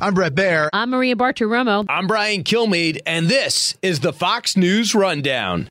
I'm 0.00 0.14
Bret 0.14 0.32
Baier. 0.32 0.68
I'm 0.72 0.90
Maria 0.90 1.16
Bartiromo. 1.16 1.84
I'm 1.88 2.06
Brian 2.06 2.44
Kilmeade, 2.44 3.00
and 3.04 3.26
this 3.26 3.76
is 3.82 3.98
the 3.98 4.12
Fox 4.12 4.56
News 4.56 4.94
Rundown. 4.94 5.66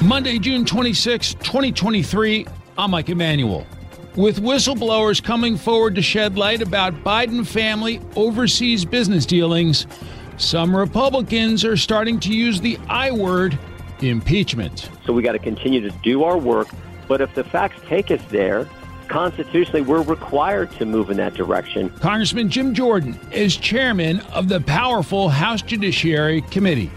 Monday, 0.00 0.38
June 0.38 0.64
26, 0.64 1.34
2023. 1.34 2.46
I'm 2.78 2.92
Mike 2.92 3.08
Emanuel. 3.08 3.66
With 4.14 4.40
whistleblowers 4.40 5.20
coming 5.20 5.56
forward 5.56 5.96
to 5.96 6.02
shed 6.02 6.38
light 6.38 6.62
about 6.62 6.94
Biden 7.02 7.44
family 7.44 8.00
overseas 8.14 8.84
business 8.84 9.26
dealings, 9.26 9.88
some 10.36 10.76
Republicans 10.76 11.64
are 11.64 11.76
starting 11.76 12.20
to 12.20 12.32
use 12.32 12.60
the 12.60 12.78
I 12.88 13.10
word 13.10 13.58
impeachment. 14.00 14.90
So 15.04 15.12
we 15.12 15.24
got 15.24 15.32
to 15.32 15.40
continue 15.40 15.80
to 15.80 15.90
do 16.04 16.22
our 16.22 16.38
work. 16.38 16.68
But 17.08 17.20
if 17.20 17.34
the 17.34 17.42
facts 17.42 17.80
take 17.88 18.12
us 18.12 18.22
there, 18.30 18.68
constitutionally, 19.08 19.80
we're 19.80 20.02
required 20.02 20.70
to 20.72 20.84
move 20.84 21.10
in 21.10 21.16
that 21.16 21.34
direction. 21.34 21.90
Congressman 21.98 22.48
Jim 22.48 22.74
Jordan 22.74 23.18
is 23.32 23.56
chairman 23.56 24.20
of 24.32 24.48
the 24.48 24.60
powerful 24.60 25.28
House 25.28 25.62
Judiciary 25.62 26.42
Committee. 26.42 26.90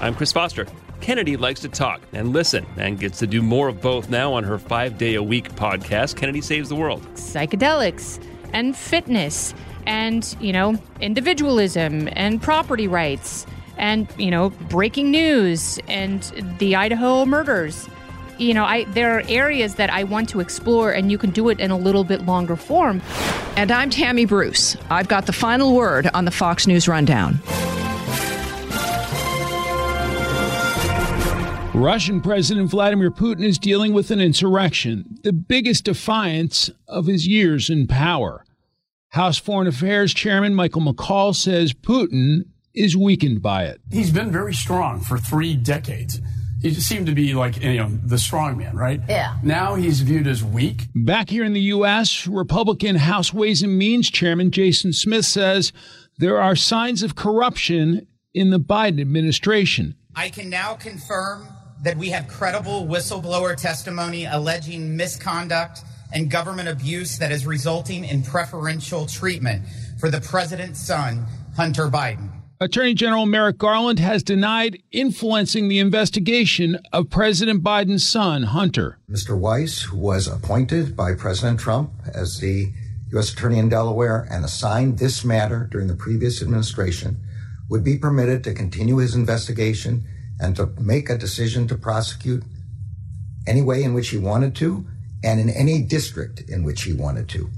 I'm 0.00 0.14
Chris 0.14 0.32
Foster. 0.32 0.66
Kennedy 1.00 1.36
likes 1.36 1.60
to 1.60 1.68
talk 1.68 2.00
and 2.12 2.32
listen 2.32 2.64
and 2.76 2.98
gets 2.98 3.18
to 3.18 3.26
do 3.26 3.42
more 3.42 3.68
of 3.68 3.80
both 3.80 4.08
now 4.08 4.32
on 4.32 4.44
her 4.44 4.58
five 4.58 4.98
day 4.98 5.16
a 5.16 5.22
week 5.22 5.52
podcast, 5.56 6.16
Kennedy 6.16 6.40
Saves 6.40 6.68
the 6.68 6.76
World. 6.76 7.02
Psychedelics 7.14 8.24
and 8.52 8.76
fitness 8.76 9.52
and, 9.86 10.36
you 10.40 10.52
know, 10.52 10.78
individualism 11.00 12.08
and 12.12 12.40
property 12.40 12.86
rights 12.86 13.46
and, 13.78 14.06
you 14.16 14.30
know, 14.30 14.50
breaking 14.50 15.10
news 15.10 15.80
and 15.88 16.22
the 16.58 16.76
Idaho 16.76 17.24
murders. 17.26 17.88
You 18.42 18.54
know, 18.54 18.64
I 18.64 18.84
there 18.86 19.16
are 19.16 19.22
areas 19.28 19.76
that 19.76 19.88
I 19.88 20.02
want 20.02 20.28
to 20.30 20.40
explore 20.40 20.90
and 20.90 21.12
you 21.12 21.16
can 21.16 21.30
do 21.30 21.48
it 21.48 21.60
in 21.60 21.70
a 21.70 21.76
little 21.76 22.02
bit 22.02 22.26
longer 22.26 22.56
form. 22.56 23.00
And 23.56 23.70
I'm 23.70 23.88
Tammy 23.88 24.24
Bruce. 24.24 24.76
I've 24.90 25.06
got 25.06 25.26
the 25.26 25.32
final 25.32 25.76
word 25.76 26.10
on 26.12 26.24
the 26.24 26.32
Fox 26.32 26.66
News 26.66 26.88
Rundown. 26.88 27.38
Russian 31.72 32.20
President 32.20 32.68
Vladimir 32.68 33.12
Putin 33.12 33.44
is 33.44 33.58
dealing 33.58 33.92
with 33.92 34.10
an 34.10 34.20
insurrection, 34.20 35.18
the 35.22 35.32
biggest 35.32 35.84
defiance 35.84 36.68
of 36.88 37.06
his 37.06 37.28
years 37.28 37.70
in 37.70 37.86
power. 37.86 38.44
House 39.10 39.38
Foreign 39.38 39.68
Affairs 39.68 40.12
Chairman 40.12 40.56
Michael 40.56 40.82
McCaul 40.82 41.32
says 41.32 41.72
Putin 41.72 42.46
is 42.74 42.96
weakened 42.96 43.40
by 43.40 43.66
it. 43.66 43.80
He's 43.92 44.10
been 44.10 44.32
very 44.32 44.54
strong 44.54 44.98
for 44.98 45.16
three 45.16 45.54
decades. 45.54 46.20
He 46.62 46.72
seemed 46.74 47.06
to 47.06 47.12
be 47.12 47.34
like 47.34 47.60
you 47.60 47.76
know 47.78 47.90
the 48.04 48.18
strong 48.18 48.56
man, 48.56 48.76
right? 48.76 49.00
Yeah. 49.08 49.36
Now 49.42 49.74
he's 49.74 50.00
viewed 50.00 50.28
as 50.28 50.44
weak. 50.44 50.86
Back 50.94 51.28
here 51.28 51.44
in 51.44 51.52
the 51.52 51.60
U.S., 51.60 52.26
Republican 52.26 52.96
House 52.96 53.34
Ways 53.34 53.62
and 53.62 53.76
Means 53.76 54.10
Chairman 54.10 54.50
Jason 54.52 54.92
Smith 54.92 55.24
says 55.24 55.72
there 56.18 56.40
are 56.40 56.54
signs 56.54 57.02
of 57.02 57.16
corruption 57.16 58.06
in 58.32 58.50
the 58.50 58.60
Biden 58.60 59.00
administration. 59.00 59.96
I 60.14 60.28
can 60.28 60.48
now 60.48 60.74
confirm 60.74 61.48
that 61.82 61.96
we 61.96 62.10
have 62.10 62.28
credible 62.28 62.86
whistleblower 62.86 63.56
testimony 63.56 64.26
alleging 64.26 64.96
misconduct 64.96 65.80
and 66.12 66.30
government 66.30 66.68
abuse 66.68 67.18
that 67.18 67.32
is 67.32 67.44
resulting 67.46 68.04
in 68.04 68.22
preferential 68.22 69.06
treatment 69.06 69.64
for 69.98 70.10
the 70.10 70.20
president's 70.20 70.80
son, 70.80 71.26
Hunter 71.56 71.88
Biden. 71.88 72.41
Attorney 72.62 72.94
General 72.94 73.26
Merrick 73.26 73.58
Garland 73.58 73.98
has 73.98 74.22
denied 74.22 74.80
influencing 74.92 75.66
the 75.66 75.80
investigation 75.80 76.78
of 76.92 77.10
President 77.10 77.64
Biden's 77.64 78.06
son, 78.06 78.44
Hunter. 78.44 79.00
Mr. 79.10 79.36
Weiss, 79.36 79.82
who 79.82 79.96
was 79.96 80.28
appointed 80.28 80.96
by 80.96 81.14
President 81.14 81.58
Trump 81.58 81.90
as 82.14 82.38
the 82.38 82.72
U.S. 83.10 83.32
Attorney 83.32 83.58
in 83.58 83.68
Delaware 83.68 84.28
and 84.30 84.44
assigned 84.44 85.00
this 85.00 85.24
matter 85.24 85.66
during 85.72 85.88
the 85.88 85.96
previous 85.96 86.40
administration, 86.40 87.16
would 87.68 87.82
be 87.82 87.98
permitted 87.98 88.44
to 88.44 88.54
continue 88.54 88.98
his 88.98 89.16
investigation 89.16 90.04
and 90.38 90.54
to 90.54 90.66
make 90.80 91.10
a 91.10 91.18
decision 91.18 91.66
to 91.66 91.74
prosecute 91.74 92.44
any 93.44 93.60
way 93.60 93.82
in 93.82 93.92
which 93.92 94.10
he 94.10 94.18
wanted 94.18 94.54
to 94.54 94.86
and 95.24 95.40
in 95.40 95.50
any 95.50 95.82
district 95.82 96.48
in 96.48 96.62
which 96.62 96.84
he 96.84 96.92
wanted 96.92 97.28
to. 97.30 97.50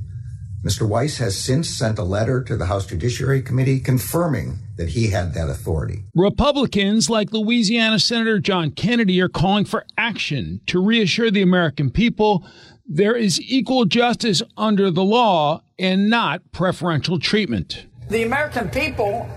Mr. 0.64 0.88
Weiss 0.88 1.18
has 1.18 1.36
since 1.36 1.68
sent 1.68 1.98
a 1.98 2.02
letter 2.02 2.42
to 2.42 2.56
the 2.56 2.64
House 2.64 2.86
Judiciary 2.86 3.42
Committee 3.42 3.80
confirming 3.80 4.60
that 4.76 4.88
he 4.88 5.08
had 5.08 5.34
that 5.34 5.50
authority. 5.50 6.04
Republicans 6.14 7.10
like 7.10 7.34
Louisiana 7.34 7.98
Senator 7.98 8.38
John 8.38 8.70
Kennedy 8.70 9.20
are 9.20 9.28
calling 9.28 9.66
for 9.66 9.84
action 9.98 10.62
to 10.66 10.82
reassure 10.82 11.30
the 11.30 11.42
American 11.42 11.90
people 11.90 12.46
there 12.86 13.14
is 13.14 13.40
equal 13.40 13.84
justice 13.84 14.42
under 14.56 14.90
the 14.90 15.04
law 15.04 15.62
and 15.78 16.08
not 16.08 16.40
preferential 16.52 17.18
treatment. 17.18 17.86
The 18.08 18.22
American 18.22 18.70
people 18.70 19.28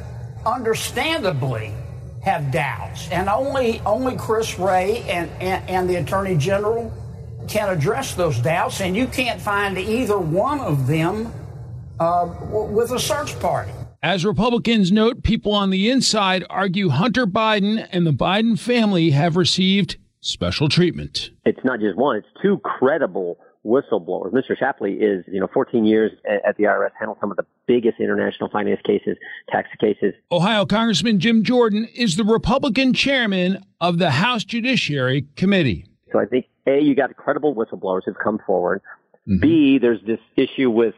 understandably 0.46 1.74
have 2.24 2.52
doubts, 2.52 3.10
and 3.10 3.30
only 3.30 3.80
only 3.86 4.18
Chris 4.18 4.60
Wray 4.60 5.04
and, 5.10 5.30
and, 5.42 5.70
and 5.70 5.90
the 5.90 5.96
Attorney 5.96 6.36
General 6.36 6.92
can 7.48 7.70
address 7.70 8.14
those 8.14 8.40
doubts, 8.40 8.82
and 8.82 8.96
you 8.96 9.08
can't 9.08 9.42
find 9.42 9.78
either 9.78 10.18
one 10.18 10.60
of 10.60 10.88
them 10.88 11.32
uh, 12.00 12.26
w- 12.26 12.72
with 12.74 12.92
a 12.92 13.00
search 13.00 13.40
party. 13.40 13.72
As 14.04 14.26
Republicans 14.26 14.92
note, 14.92 15.24
people 15.24 15.54
on 15.54 15.70
the 15.70 15.90
inside 15.90 16.46
argue 16.50 16.90
Hunter 16.90 17.26
Biden 17.26 17.88
and 17.92 18.06
the 18.06 18.14
Biden 18.14 18.60
family 18.60 19.10
have 19.12 19.36
received 19.36 19.98
special 20.22 20.70
treatment. 20.70 21.32
It's 21.46 21.64
not 21.64 21.80
just 21.80 21.98
one, 21.98 22.18
it's 22.18 22.28
two 22.42 22.60
credible 22.60 23.40
whistleblowers. 23.66 24.32
Mr. 24.32 24.58
Shapley 24.58 24.94
is, 24.94 25.26
you 25.28 25.40
know, 25.40 25.48
14 25.54 25.84
years 25.84 26.12
at 26.46 26.56
the 26.58 26.64
IRS, 26.64 26.92
handled 26.98 27.18
some 27.20 27.32
of 27.32 27.38
the 27.38 27.46
biggest 27.68 28.00
international 28.00 28.50
finance 28.50 28.80
cases, 28.86 29.18
tax 29.50 29.68
cases. 29.80 30.14
Ohio 30.32 30.66
Congressman 30.66 31.20
Jim 31.20 31.44
Jordan 31.44 31.88
is 31.94 32.16
the 32.16 32.24
Republican 32.24 32.94
chairman 32.94 33.64
of 33.82 33.98
the 33.98 34.12
House 34.12 34.44
Judiciary 34.44 35.26
Committee. 35.36 35.86
So 36.12 36.20
I 36.20 36.26
think, 36.26 36.46
A, 36.66 36.80
you 36.80 36.96
got 36.96 37.16
credible 37.16 37.56
whistleblowers 37.56 38.02
who've 38.06 38.18
come 38.22 38.40
forward. 38.46 38.82
Mm-hmm. 39.28 39.40
B, 39.40 39.78
there's 39.80 40.02
this 40.06 40.20
issue 40.36 40.70
with 40.70 40.96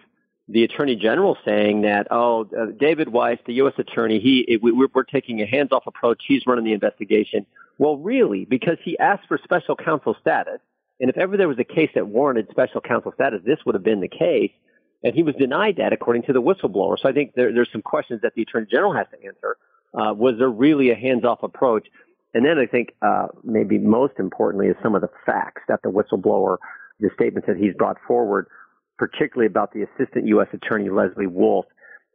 the 0.48 0.64
attorney 0.64 0.96
general 0.96 1.38
saying 1.46 1.82
that, 1.84 2.08
oh, 2.12 2.46
uh, 2.46 2.68
David 2.78 3.10
Weiss, 3.10 3.38
the 3.46 3.54
U.S. 3.56 3.74
attorney, 3.78 4.20
he, 4.20 4.46
it, 4.48 4.64
we, 4.64 4.72
we're 4.72 5.04
taking 5.04 5.42
a 5.42 5.46
hands-off 5.46 5.84
approach. 5.86 6.24
He's 6.28 6.46
running 6.48 6.66
the 6.66 6.74
investigation. 6.74 7.46
Well, 7.78 7.98
really, 7.98 8.46
because 8.46 8.78
he 8.84 8.98
asked 8.98 9.28
for 9.28 9.40
special 9.44 9.76
counsel 9.76 10.16
status. 10.20 10.60
And 11.00 11.10
if 11.10 11.18
ever 11.18 11.38
there 11.38 11.48
was 11.48 11.60
a 11.60 11.64
case 11.64 11.90
that 11.96 12.08
warranted 12.08 12.48
special 12.52 12.82
counsel 12.82 13.14
status, 13.14 13.42
this 13.46 13.60
would 13.66 13.76
have 13.76 13.84
been 13.84 14.02
the 14.02 14.10
case. 14.10 14.52
And 15.04 15.16
he 15.16 15.24
was 15.24 15.36
denied 15.36 15.78
that 15.78 15.94
according 15.94 16.24
to 16.24 16.34
the 16.34 16.42
whistleblower. 16.42 16.98
So 17.00 17.08
I 17.08 17.14
think 17.14 17.34
there, 17.36 17.54
there's 17.54 17.70
some 17.72 17.82
questions 17.82 18.22
that 18.24 18.34
the 18.36 18.42
attorney 18.42 18.68
general 18.70 18.94
has 18.94 19.08
to 19.12 19.26
answer. 19.26 19.56
Uh, 19.94 20.14
was 20.14 20.36
there 20.38 20.50
really 20.50 20.92
a 20.92 20.96
hands-off 20.96 21.42
approach? 21.42 21.88
And 22.34 22.46
then 22.46 22.58
I 22.60 22.66
think 22.66 22.94
uh, 23.02 23.28
maybe 23.44 23.78
most 23.78 24.14
importantly 24.20 24.68
is 24.68 24.76
some 24.84 24.96
of 24.96 25.02
the 25.02 25.10
facts 25.26 25.62
that 25.68 25.82
the 25.84 25.90
whistleblower, 25.90 26.58
the 27.00 27.10
statements 27.16 27.48
that 27.48 27.58
he's 27.58 27.74
brought 27.74 27.98
forward, 28.08 28.48
particularly 28.98 29.48
about 29.48 29.74
the 29.74 29.84
assistant 29.84 30.28
U.S. 30.28 30.48
attorney 30.54 30.90
Leslie 30.90 31.28
Wolf. 31.28 31.66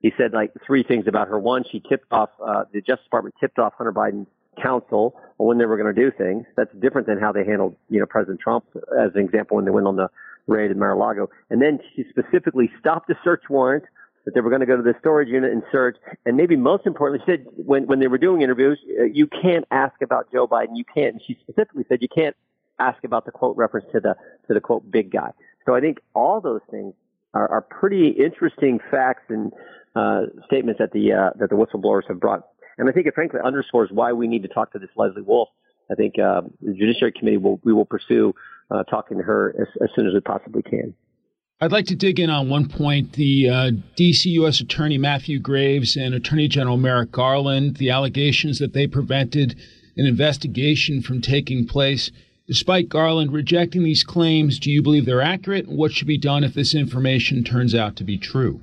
He 0.01 0.13
said 0.19 0.33
like 0.33 0.53
three 0.67 0.85
things 0.85 1.07
about 1.09 1.29
her. 1.29 1.39
One, 1.39 1.65
she 1.71 1.83
tipped 1.89 2.13
off 2.13 2.31
uh, 2.45 2.65
the 2.73 2.81
Justice 2.81 3.05
Department 3.05 3.35
tipped 3.41 3.59
off 3.59 3.73
Hunter 3.77 3.93
Biden's 3.93 4.29
counsel 4.63 5.19
when 5.39 5.59
they 5.59 5.65
were 5.65 5.77
going 5.77 5.93
to 5.93 6.01
do 6.01 6.13
things. 6.17 6.45
That's 6.57 6.71
different 6.81 7.07
than 7.07 7.19
how 7.19 7.33
they 7.33 7.45
handled, 7.45 7.77
you 7.89 7.99
know, 7.99 8.07
President 8.07 8.41
Trump, 8.41 8.65
as 8.77 9.11
an 9.15 9.21
example, 9.21 9.57
when 9.57 9.65
they 9.65 9.71
went 9.71 9.87
on 9.87 9.97
the 9.97 10.09
raid 10.47 10.71
in 10.71 10.79
Mar-a-Lago. 10.79 11.31
And 11.51 11.61
then 11.61 11.81
she 11.97 12.05
specifically 12.11 12.71
stopped 12.79 13.09
the 13.09 13.17
search 13.25 13.43
warrant 13.49 13.85
that 14.25 14.35
they 14.35 14.41
were 14.41 14.51
going 14.51 14.61
to 14.61 14.67
go 14.67 14.77
to 14.77 14.83
the 14.83 14.95
storage 15.01 15.29
unit 15.29 15.53
and 15.53 15.63
search. 15.71 15.97
And 16.25 16.37
maybe 16.37 16.57
most 16.57 16.87
importantly, 16.87 17.25
she 17.27 17.33
said 17.33 17.47
when, 17.57 17.87
when 17.87 18.01
they 18.01 18.07
were 18.07 18.19
doing 18.19 18.43
interviews, 18.43 18.79
uh, 18.99 19.05
you 19.05 19.27
can't 19.27 19.65
ask 19.71 19.95
about 20.03 20.31
Joe 20.33 20.47
Biden. 20.47 20.71
You 20.75 20.85
can't. 20.85 21.15
And 21.15 21.21
she 21.27 21.37
specifically 21.43 21.85
said 21.89 21.99
you 22.01 22.09
can't 22.15 22.37
ask 22.79 23.03
about 23.05 23.25
the 23.25 23.33
quote 23.33 23.57
reference 23.57 23.87
to 23.93 24.01
the, 24.01 24.15
to 24.49 24.55
the 24.55 24.61
quote 24.61 24.91
big 24.91 25.13
guy. 25.13 25.31
So 25.67 25.75
I 25.75 25.81
think 25.81 25.99
all 26.15 26.41
those 26.41 26.61
things 26.71 26.95
are, 27.33 27.49
are 27.49 27.61
pretty 27.61 28.09
interesting 28.09 28.81
facts 28.91 29.25
and 29.29 29.53
uh, 29.95 30.23
statements 30.47 30.79
that 30.79 30.93
the, 30.93 31.13
uh, 31.13 31.31
that 31.39 31.51
the 31.51 31.57
whistleblowers 31.57 32.09
have 32.09 32.21
brought. 32.21 32.43
And 32.79 32.89
I 32.89 32.93
think 32.93 33.07
it 33.07 33.15
frankly 33.15 33.41
underscores 33.45 33.91
why 33.93 34.13
we 34.13 34.27
need 34.27 34.43
to 34.43 34.49
talk 34.49 34.73
to 34.73 34.79
this 34.79 34.91
Leslie 34.97 35.23
Wolf. 35.23 35.49
I 35.91 35.95
think 35.95 36.19
uh, 36.19 36.43
the 36.61 36.73
Judiciary 36.73 37.13
Committee 37.13 37.37
will 37.37 37.61
we 37.63 37.73
will 37.73 37.85
pursue 37.85 38.35
uh, 38.71 38.85
talking 38.85 39.19
to 39.19 39.23
her 39.23 39.55
as, 39.61 39.69
as 39.83 39.91
soon 39.95 40.07
as 40.07 40.15
we 40.15 40.21
possibly 40.21 40.63
can. 40.63 40.95
I'd 41.61 41.73
like 41.73 41.87
to 41.87 41.95
dig 41.95 42.19
in 42.19 42.31
on 42.31 42.49
one 42.49 42.69
point. 42.69 43.13
The 43.13 43.49
uh, 43.49 43.71
D.C. 43.95 44.29
U.S. 44.31 44.61
Attorney 44.61 44.99
Matthew 44.99 45.39
Graves 45.39 45.97
and 45.97 46.15
Attorney 46.15 46.49
General 46.49 46.77
Merrick 46.77 47.13
Garland, 47.13 47.77
the 47.77 47.91
allegations 47.91 48.59
that 48.59 48.73
they 48.73 48.87
prevented 48.87 49.57
an 49.97 50.05
investigation 50.07 51.01
from 51.01 51.21
taking 51.21 51.67
place. 51.67 52.11
Despite 52.49 52.89
Garland 52.89 53.33
rejecting 53.33 53.85
these 53.85 54.03
claims, 54.03 54.59
do 54.59 54.71
you 54.71 54.83
believe 54.83 55.07
they're 55.07 55.23
accurate? 55.23 55.69
What 55.69 55.93
should 55.93 56.09
be 56.09 56.19
done 56.19 56.43
if 56.43 56.55
this 56.55 56.75
information 56.75 57.45
turns 57.45 57.75
out 57.75 57.97
to 57.97 58.05
be 58.05 58.19
true? 58.19 58.61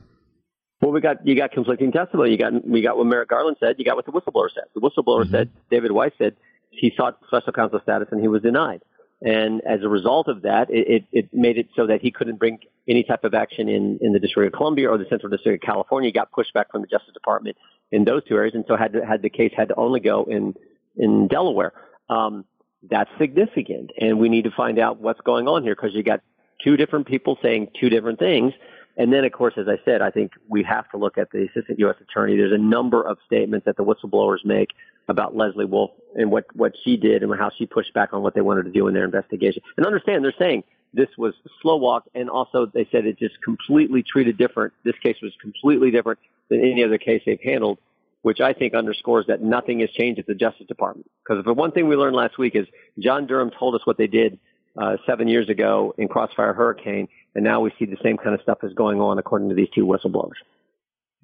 Well, 0.81 0.91
we 0.91 0.99
got 0.99 1.25
you 1.25 1.35
got 1.35 1.51
conflicting 1.51 1.91
testimony. 1.91 2.31
You 2.31 2.37
got 2.37 2.67
we 2.67 2.81
got 2.81 2.97
what 2.97 3.07
Merrick 3.07 3.29
Garland 3.29 3.57
said. 3.59 3.75
You 3.77 3.85
got 3.85 3.95
what 3.95 4.05
the 4.05 4.11
whistleblower 4.11 4.49
said. 4.53 4.65
The 4.75 4.81
whistleblower 4.81 5.23
mm-hmm. 5.23 5.31
said 5.31 5.49
David 5.69 5.91
Weiss 5.91 6.11
said 6.17 6.35
he 6.71 6.91
sought 6.97 7.19
special 7.27 7.53
counsel 7.53 7.79
status 7.81 8.09
and 8.11 8.19
he 8.19 8.27
was 8.27 8.41
denied. 8.41 8.81
And 9.21 9.61
as 9.67 9.83
a 9.83 9.87
result 9.87 10.27
of 10.27 10.41
that, 10.41 10.67
it, 10.71 11.05
it, 11.11 11.29
made 11.31 11.57
it 11.57 11.67
so 11.75 11.85
that 11.85 12.01
he 12.01 12.11
couldn't 12.11 12.37
bring 12.37 12.57
any 12.87 13.03
type 13.03 13.23
of 13.23 13.35
action 13.35 13.69
in, 13.69 13.99
in 14.01 14.13
the 14.13 14.19
District 14.19 14.51
of 14.51 14.57
Columbia 14.57 14.89
or 14.89 14.97
the 14.97 15.05
Central 15.09 15.29
District 15.29 15.63
of 15.63 15.67
California. 15.67 16.07
He 16.07 16.11
got 16.11 16.31
pushback 16.31 16.65
from 16.71 16.81
the 16.81 16.87
Justice 16.87 17.13
Department 17.13 17.55
in 17.91 18.03
those 18.03 18.23
two 18.27 18.35
areas, 18.35 18.55
and 18.55 18.65
so 18.67 18.75
had 18.75 18.93
to, 18.93 19.05
had 19.05 19.21
the 19.21 19.29
case 19.29 19.53
had 19.55 19.67
to 19.67 19.75
only 19.75 19.99
go 19.99 20.23
in 20.23 20.55
in 20.97 21.27
Delaware. 21.27 21.73
Um, 22.09 22.45
that's 22.89 23.11
significant, 23.19 23.91
and 23.99 24.19
we 24.19 24.27
need 24.27 24.45
to 24.45 24.51
find 24.51 24.79
out 24.79 24.99
what's 24.99 25.21
going 25.21 25.47
on 25.47 25.61
here 25.61 25.75
because 25.75 25.93
you 25.93 26.01
got 26.01 26.21
two 26.63 26.77
different 26.77 27.05
people 27.05 27.37
saying 27.43 27.67
two 27.79 27.89
different 27.89 28.17
things. 28.17 28.53
And 28.97 29.13
then, 29.13 29.23
of 29.23 29.31
course, 29.31 29.53
as 29.57 29.67
I 29.67 29.77
said, 29.85 30.01
I 30.01 30.09
think 30.09 30.31
we 30.49 30.63
have 30.63 30.89
to 30.91 30.97
look 30.97 31.17
at 31.17 31.29
the 31.31 31.47
assistant 31.49 31.79
U.S. 31.79 31.95
attorney. 32.01 32.35
There's 32.35 32.51
a 32.51 32.57
number 32.57 33.01
of 33.01 33.17
statements 33.25 33.65
that 33.65 33.77
the 33.77 33.83
whistleblowers 33.83 34.43
make 34.43 34.69
about 35.07 35.35
Leslie 35.35 35.65
Wolf 35.65 35.91
and 36.15 36.31
what, 36.31 36.45
what 36.55 36.73
she 36.83 36.97
did 36.97 37.23
and 37.23 37.33
how 37.37 37.51
she 37.57 37.65
pushed 37.65 37.93
back 37.93 38.13
on 38.13 38.21
what 38.21 38.33
they 38.33 38.41
wanted 38.41 38.63
to 38.63 38.71
do 38.71 38.87
in 38.87 38.93
their 38.93 39.05
investigation. 39.05 39.61
And 39.77 39.85
understand, 39.85 40.23
they're 40.23 40.33
saying 40.37 40.63
this 40.93 41.09
was 41.17 41.33
slow 41.61 41.77
walk, 41.77 42.03
and 42.13 42.29
also 42.29 42.65
they 42.65 42.87
said 42.91 43.05
it 43.05 43.17
just 43.17 43.41
completely 43.41 44.03
treated 44.03 44.37
different. 44.37 44.73
This 44.83 44.95
case 45.01 45.17
was 45.21 45.31
completely 45.41 45.91
different 45.91 46.19
than 46.49 46.59
any 46.59 46.83
other 46.83 46.97
case 46.97 47.21
they've 47.25 47.39
handled 47.41 47.77
which 48.21 48.39
I 48.39 48.53
think 48.53 48.73
underscores 48.73 49.27
that 49.27 49.41
nothing 49.41 49.79
has 49.79 49.89
changed 49.91 50.19
at 50.19 50.27
the 50.27 50.35
Justice 50.35 50.67
Department. 50.67 51.09
Because 51.23 51.43
the 51.43 51.53
one 51.53 51.71
thing 51.71 51.87
we 51.87 51.95
learned 51.95 52.15
last 52.15 52.37
week 52.37 52.55
is 52.55 52.67
John 52.99 53.25
Durham 53.25 53.51
told 53.57 53.75
us 53.75 53.81
what 53.85 53.97
they 53.97 54.07
did 54.07 54.39
uh, 54.77 54.97
seven 55.05 55.27
years 55.27 55.49
ago 55.49 55.93
in 55.97 56.07
Crossfire 56.07 56.53
Hurricane, 56.53 57.07
and 57.35 57.43
now 57.43 57.61
we 57.61 57.71
see 57.79 57.85
the 57.85 57.97
same 58.03 58.17
kind 58.17 58.35
of 58.35 58.41
stuff 58.41 58.59
is 58.63 58.73
going 58.73 59.01
on 59.01 59.17
according 59.17 59.49
to 59.49 59.55
these 59.55 59.69
two 59.73 59.85
whistleblowers. 59.85 60.39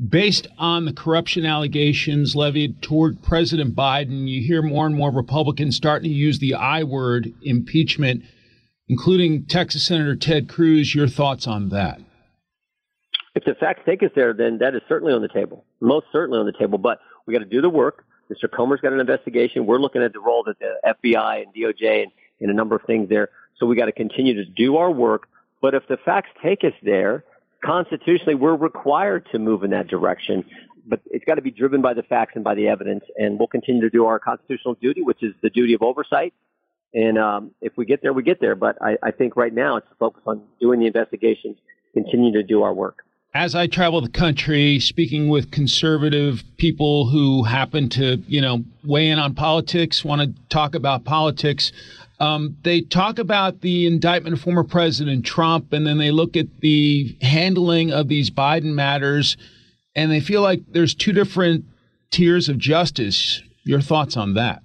Based 0.06 0.48
on 0.60 0.86
the 0.86 0.94
corruption 0.94 1.46
allegations 1.46 2.36
levied 2.36 2.82
toward 2.84 3.24
President 3.24 3.76
Biden, 3.76 4.28
you 4.28 4.42
hear 4.42 4.62
more 4.62 4.86
and 4.86 4.96
more 4.96 5.12
Republicans 5.12 5.76
starting 5.76 6.10
to 6.10 6.16
use 6.16 6.38
the 6.38 6.54
I 6.54 6.84
word, 6.84 7.34
impeachment, 7.42 8.24
including 8.88 9.46
Texas 9.46 9.88
Senator 9.88 10.16
Ted 10.16 10.48
Cruz. 10.48 10.94
Your 10.94 11.08
thoughts 11.08 11.48
on 11.48 11.70
that? 11.70 12.00
if 13.38 13.46
the 13.46 13.54
facts 13.54 13.82
take 13.86 14.02
us 14.02 14.10
there, 14.16 14.34
then 14.34 14.58
that 14.58 14.74
is 14.74 14.82
certainly 14.90 15.14
on 15.14 15.22
the 15.22 15.28
table, 15.28 15.64
most 15.80 16.08
certainly 16.12 16.40
on 16.40 16.48
the 16.48 16.54
table. 16.54 16.80
But 16.80 17.00
we 17.26 17.34
got 17.34 17.40
to 17.40 17.46
do 17.46 17.62
the 17.62 17.70
work. 17.70 18.04
Mr. 18.32 18.52
Comer's 18.52 18.82
got 18.82 18.94
an 18.94 19.00
investigation. 19.00 19.68
We're 19.68 19.78
looking 19.78 20.02
at 20.02 20.12
the 20.12 20.20
role 20.20 20.44
that 20.48 20.58
the 20.60 20.74
FBI 20.84 21.44
and 21.44 21.54
DOJ 21.54 22.04
and, 22.04 22.12
and 22.42 22.50
a 22.50 22.54
number 22.54 22.76
of 22.76 22.82
things 22.88 23.10
there. 23.10 23.30
So 23.58 23.68
we 23.68 23.76
got 23.76 23.86
to 23.86 23.92
continue 23.92 24.34
to 24.34 24.46
do 24.46 24.78
our 24.78 24.92
work. 24.92 25.28
But 25.62 25.76
if 25.76 25.84
the 25.88 25.98
facts 26.04 26.30
take 26.44 26.64
us 26.64 26.74
there, 26.82 27.24
constitutionally, 27.63 28.36
we're 28.36 28.56
required 28.56 29.27
to 29.31 29.39
move 29.39 29.63
in 29.63 29.71
that 29.71 29.88
direction. 29.88 30.44
But 30.86 31.01
it's 31.07 31.25
got 31.25 31.36
to 31.36 31.42
be 31.42 31.51
driven 31.51 31.81
by 31.81 31.94
the 31.94 32.04
facts 32.04 32.33
and 32.36 32.44
by 32.44 32.56
the 32.56 32.68
evidence. 32.68 33.04
And 33.18 33.38
we'll 33.38 33.48
continue 33.48 33.81
to 33.81 33.89
do 33.89 34.06
our 34.06 34.19
constitutional 34.19 34.75
duty, 34.75 35.01
which 35.01 35.21
is 35.21 35.33
the 35.42 35.50
duty 35.50 35.74
of 35.74 35.81
oversight. 35.81 36.33
And 36.94 37.18
um, 37.18 37.51
if 37.62 37.74
we 37.75 37.86
get 37.86 38.01
there, 38.01 38.13
we 38.13 38.24
get 38.24 38.39
there. 38.39 38.56
But 38.56 38.77
I, 38.81 38.98
I 39.04 39.12
think 39.12 39.36
right 39.36 39.54
now 39.54 39.75
it's 39.77 39.89
to 39.89 39.95
focus 39.95 40.24
on 40.25 40.44
doing 40.62 40.80
the 40.80 40.88
investigations, 40.88 41.57
continue 41.94 42.31
to 42.33 42.44
do 42.44 42.63
our 42.63 42.74
work 42.74 43.04
as 43.38 43.54
I 43.54 43.68
travel 43.68 44.01
the 44.01 44.10
country, 44.10 44.80
speaking 44.80 45.30
with 45.30 45.51
conservative 45.51 46.44
people 46.57 47.07
who 47.07 47.44
happen 47.44 47.88
to, 47.89 48.18
you 48.27 48.42
know, 48.42 48.63
weigh 48.83 49.10
in 49.10 49.19
on 49.19 49.36
politics, 49.36 50.03
want 50.03 50.21
to 50.21 50.42
talk 50.50 50.74
about 50.74 51.03
politics, 51.03 51.71
um, 52.19 52.58
they 52.64 52.81
talk 52.81 53.19
about 53.19 53.62
the 53.62 53.86
indictment 53.86 54.34
of 54.34 54.42
former 54.42 54.64
President 54.64 55.25
Trump, 55.25 55.72
and 55.72 55.86
then 55.86 55.98
they 55.98 56.12
look 56.12 56.36
at 56.36 56.62
the 56.62 57.16
handling 57.22 57.92
of 57.92 58.08
these 58.08 58.31
Biden 58.31 58.74
matters, 58.74 59.38
and 59.96 60.12
they 60.12 60.19
feel 60.19 60.42
like 60.42 60.62
there's 60.68 60.96
two 60.96 61.14
different 61.14 61.66
tiers 62.10 62.50
of 62.50 62.58
justice. 62.58 63.42
Your 63.64 63.81
thoughts 63.81 64.18
on 64.18 64.34
that? 64.34 64.64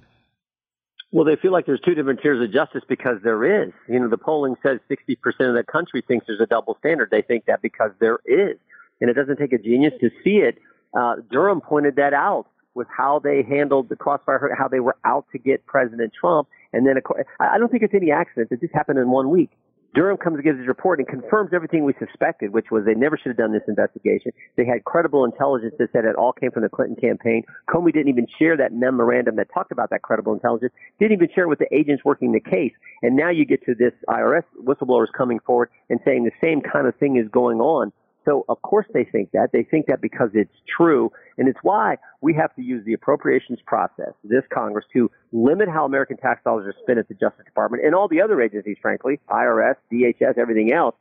Well, 1.11 1.27
they 1.27 1.37
feel 1.37 1.53
like 1.53 1.67
there's 1.67 1.81
two 1.85 1.95
different 1.95 2.21
tiers 2.23 2.43
of 2.43 2.51
justice 2.53 2.83
because 2.89 3.19
there 3.23 3.65
is. 3.67 3.73
You 3.87 4.01
know, 4.01 4.09
the 4.09 4.17
polling 4.17 4.55
says 4.63 4.79
60% 4.91 5.17
of 5.41 5.55
the 5.55 5.65
country 5.71 6.03
thinks 6.07 6.27
there's 6.27 6.41
a 6.41 6.47
double 6.47 6.77
standard. 6.79 7.11
They 7.11 7.21
think 7.21 7.45
that 7.47 7.61
because 7.61 7.91
there 8.01 8.21
is. 8.25 8.57
And 9.01 9.11
it 9.11 9.15
doesn't 9.15 9.37
take 9.37 9.53
a 9.53 9.59
genius 9.59 9.93
to 10.01 10.09
see 10.25 10.37
it. 10.37 10.57
Uh, 10.97 11.17
Durham 11.31 11.61
pointed 11.61 11.97
that 11.97 12.15
out 12.15 12.47
with 12.75 12.87
how 12.89 13.19
they 13.19 13.43
handled 13.43 13.91
the 13.91 13.97
crossfire, 13.97 14.55
how 14.57 14.69
they 14.69 14.81
were 14.81 14.97
out 15.05 15.27
to 15.33 15.39
get 15.39 15.67
President 15.67 16.13
Trump. 16.19 16.49
And 16.73 16.87
then, 16.87 16.97
I 17.41 17.59
don't 17.59 17.71
think 17.71 17.83
it's 17.83 17.95
any 17.95 18.11
accident 18.11 18.51
that 18.51 18.61
this 18.61 18.71
happened 18.73 18.99
in 18.99 19.11
one 19.11 19.31
week. 19.31 19.51
Durham 19.95 20.17
comes 20.17 20.37
and 20.37 20.45
gives 20.45 20.59
his 20.59 20.67
report 20.67 21.01
and 21.01 21.09
confirms 21.09 21.51
everything 21.53 21.85
we 21.85 21.93
suspected, 21.99 22.55
which 22.55 22.71
was 22.71 22.85
they 22.87 22.95
never 22.95 23.19
should 23.19 23.29
have 23.29 23.37
done 23.37 23.53
this 23.53 23.63
investigation. 23.69 24.33
They 24.57 24.65
had 24.65 24.85
credible 24.85 25.25
intelligence 25.25 25.75
that 25.79 25.93
said 25.93 26.07
it 26.07 26.17
all 26.17 26.33
came 26.33 26.51
from 26.51 26.63
the 26.63 26.71
Clinton 26.71 26.97
campaign. 26.97 27.45
Comey 27.69 27.93
didn't 27.93 28.09
even 28.09 28.27
share 28.39 28.57
that 28.57 28.73
memorandum 28.73 29.37
that 29.37 29.49
talked 29.53 29.71
about 29.71 29.91
that 29.91 30.01
credible 30.01 30.33
intelligence. 30.33 30.73
Didn't 30.99 31.13
even 31.13 31.29
share 31.35 31.45
it 31.45 31.49
with 31.49 31.59
the 31.59 31.73
agents 31.75 32.07
working 32.07 32.33
the 32.33 32.41
case. 32.41 32.73
And 33.03 33.17
now 33.17 33.29
you 33.29 33.45
get 33.45 33.63
to 33.67 33.75
this 33.75 33.93
IRS 34.09 34.45
whistleblowers 34.65 35.13
coming 35.17 35.41
forward 35.41 35.69
and 35.91 36.01
saying 36.07 36.25
the 36.25 36.33
same 36.41 36.63
kind 36.63 36.87
of 36.87 36.97
thing 36.97 37.19
is 37.19 37.29
going 37.31 37.61
on. 37.61 37.93
So 38.25 38.45
of 38.49 38.61
course 38.63 38.87
they 38.93 39.05
think 39.05 39.31
that. 39.33 39.51
They 39.53 39.63
think 39.63 39.87
that 39.87 40.01
because 40.01 40.31
it's 40.35 40.55
true. 40.77 41.11
And 41.39 41.49
it's 41.49 41.59
why 41.63 41.97
we 42.21 42.35
have 42.35 42.55
to 42.57 42.63
use 42.63 42.85
the 42.85 42.93
appropriations 42.93 43.59
process, 43.67 44.13
this 44.25 44.45
Congress, 44.53 44.85
to 44.93 45.11
limit 45.33 45.69
how 45.69 45.85
American 45.85 46.17
tax 46.17 46.43
dollars 46.45 46.67
are 46.67 46.75
spent 46.83 46.99
at 46.99 47.09
the 47.09 47.15
Justice 47.15 47.45
Department 47.45 47.85
and 47.85 47.95
all 47.95 48.09
the 48.09 48.21
other 48.21 48.41
agencies, 48.41 48.77
frankly, 48.81 49.19
IRS, 49.29 49.75
DHS, 49.93 50.39
everything 50.39 50.73
else. 50.73 50.95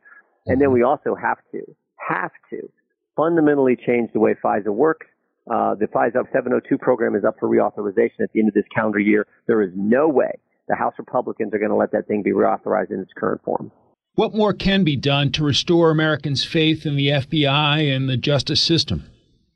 And 0.46 0.60
then 0.60 0.72
we 0.72 0.82
also 0.82 1.14
have 1.14 1.38
to, 1.52 1.62
have 1.96 2.32
to 2.50 2.68
fundamentally 3.16 3.76
change 3.76 4.10
the 4.12 4.20
way 4.20 4.34
FISA 4.34 4.68
works. 4.68 5.06
Uh, 5.50 5.74
the 5.74 5.86
FISA 5.86 6.24
702 6.32 6.78
program 6.78 7.14
is 7.14 7.24
up 7.24 7.36
for 7.38 7.48
reauthorization 7.48 8.20
at 8.20 8.32
the 8.32 8.40
end 8.40 8.48
of 8.48 8.54
this 8.54 8.64
calendar 8.74 8.98
year. 8.98 9.26
There 9.46 9.62
is 9.62 9.70
no 9.74 10.08
way 10.08 10.32
the 10.68 10.76
House 10.76 10.94
Republicans 10.98 11.52
are 11.52 11.58
going 11.58 11.70
to 11.70 11.76
let 11.76 11.92
that 11.92 12.06
thing 12.06 12.22
be 12.22 12.30
reauthorized 12.30 12.90
in 12.90 13.00
its 13.00 13.12
current 13.16 13.42
form. 13.44 13.70
What 14.14 14.34
more 14.34 14.52
can 14.52 14.84
be 14.84 14.96
done 14.96 15.32
to 15.32 15.44
restore 15.44 15.90
Americans' 15.90 16.44
faith 16.44 16.84
in 16.84 16.96
the 16.96 17.08
FBI 17.08 17.96
and 17.96 18.10
the 18.10 18.18
justice 18.18 18.60
system? 18.60 19.04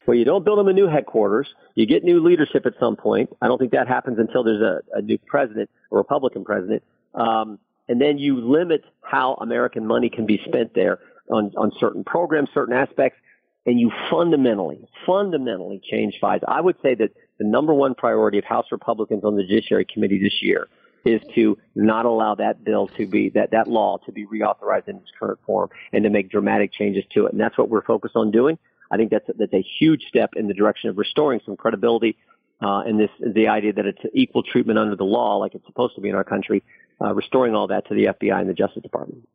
Well, 0.06 0.16
you 0.16 0.24
don't 0.24 0.46
build 0.46 0.58
them 0.58 0.68
a 0.68 0.72
new 0.72 0.86
headquarters. 0.86 1.46
You 1.74 1.84
get 1.84 2.04
new 2.04 2.24
leadership 2.26 2.64
at 2.64 2.72
some 2.80 2.96
point. 2.96 3.28
I 3.42 3.48
don't 3.48 3.58
think 3.58 3.72
that 3.72 3.86
happens 3.86 4.18
until 4.18 4.44
there's 4.44 4.62
a, 4.62 4.80
a 4.96 5.02
new 5.02 5.18
president, 5.18 5.68
a 5.92 5.96
Republican 5.96 6.42
president. 6.42 6.82
Um, 7.14 7.58
and 7.86 8.00
then 8.00 8.16
you 8.16 8.40
limit 8.40 8.82
how 9.02 9.34
American 9.34 9.86
money 9.86 10.08
can 10.08 10.24
be 10.24 10.40
spent 10.48 10.74
there 10.74 11.00
on, 11.30 11.52
on 11.58 11.70
certain 11.78 12.02
programs, 12.02 12.48
certain 12.54 12.74
aspects, 12.74 13.18
and 13.66 13.78
you 13.78 13.90
fundamentally, 14.10 14.88
fundamentally 15.04 15.82
change 15.90 16.14
FISA. 16.22 16.44
I 16.48 16.62
would 16.62 16.76
say 16.82 16.94
that 16.94 17.10
the 17.38 17.44
number 17.44 17.74
one 17.74 17.94
priority 17.94 18.38
of 18.38 18.44
House 18.44 18.66
Republicans 18.72 19.22
on 19.22 19.36
the 19.36 19.42
Judiciary 19.42 19.84
Committee 19.92 20.18
this 20.18 20.40
year 20.40 20.66
is 21.06 21.22
to 21.34 21.56
not 21.74 22.04
allow 22.04 22.34
that 22.34 22.64
bill 22.64 22.88
to 22.88 23.06
be 23.06 23.30
that 23.30 23.52
that 23.52 23.68
law 23.68 23.98
to 24.06 24.12
be 24.12 24.26
reauthorized 24.26 24.88
in 24.88 24.96
its 24.96 25.10
current 25.18 25.38
form 25.46 25.70
and 25.92 26.04
to 26.04 26.10
make 26.10 26.30
dramatic 26.30 26.72
changes 26.72 27.04
to 27.12 27.26
it. 27.26 27.32
And 27.32 27.40
that's 27.40 27.56
what 27.56 27.68
we're 27.68 27.84
focused 27.84 28.16
on 28.16 28.30
doing. 28.30 28.58
I 28.90 28.96
think 28.96 29.10
that's 29.10 29.26
that's 29.38 29.54
a 29.54 29.64
huge 29.78 30.02
step 30.08 30.30
in 30.36 30.48
the 30.48 30.54
direction 30.54 30.90
of 30.90 30.98
restoring 30.98 31.40
some 31.44 31.56
credibility 31.56 32.16
uh, 32.60 32.80
and 32.80 32.98
this 32.98 33.10
the 33.20 33.48
idea 33.48 33.72
that 33.72 33.84
it's 33.84 34.00
equal 34.14 34.42
treatment 34.42 34.78
under 34.78 34.96
the 34.96 35.04
law, 35.04 35.36
like 35.36 35.54
it's 35.54 35.66
supposed 35.66 35.94
to 35.94 36.00
be 36.00 36.08
in 36.08 36.14
our 36.14 36.24
country, 36.24 36.62
uh, 37.00 37.12
restoring 37.14 37.54
all 37.54 37.66
that 37.66 37.86
to 37.88 37.94
the 37.94 38.06
FBI 38.06 38.40
and 38.40 38.48
the 38.48 38.54
Justice 38.54 38.82
Department. 38.82 39.28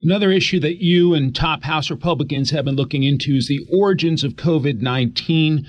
Another 0.00 0.30
issue 0.30 0.60
that 0.60 0.80
you 0.80 1.12
and 1.12 1.34
top 1.34 1.64
House 1.64 1.90
Republicans 1.90 2.50
have 2.50 2.64
been 2.64 2.76
looking 2.76 3.02
into 3.02 3.34
is 3.34 3.48
the 3.48 3.66
origins 3.72 4.22
of 4.22 4.34
COVID 4.34 4.80
19. 4.80 5.66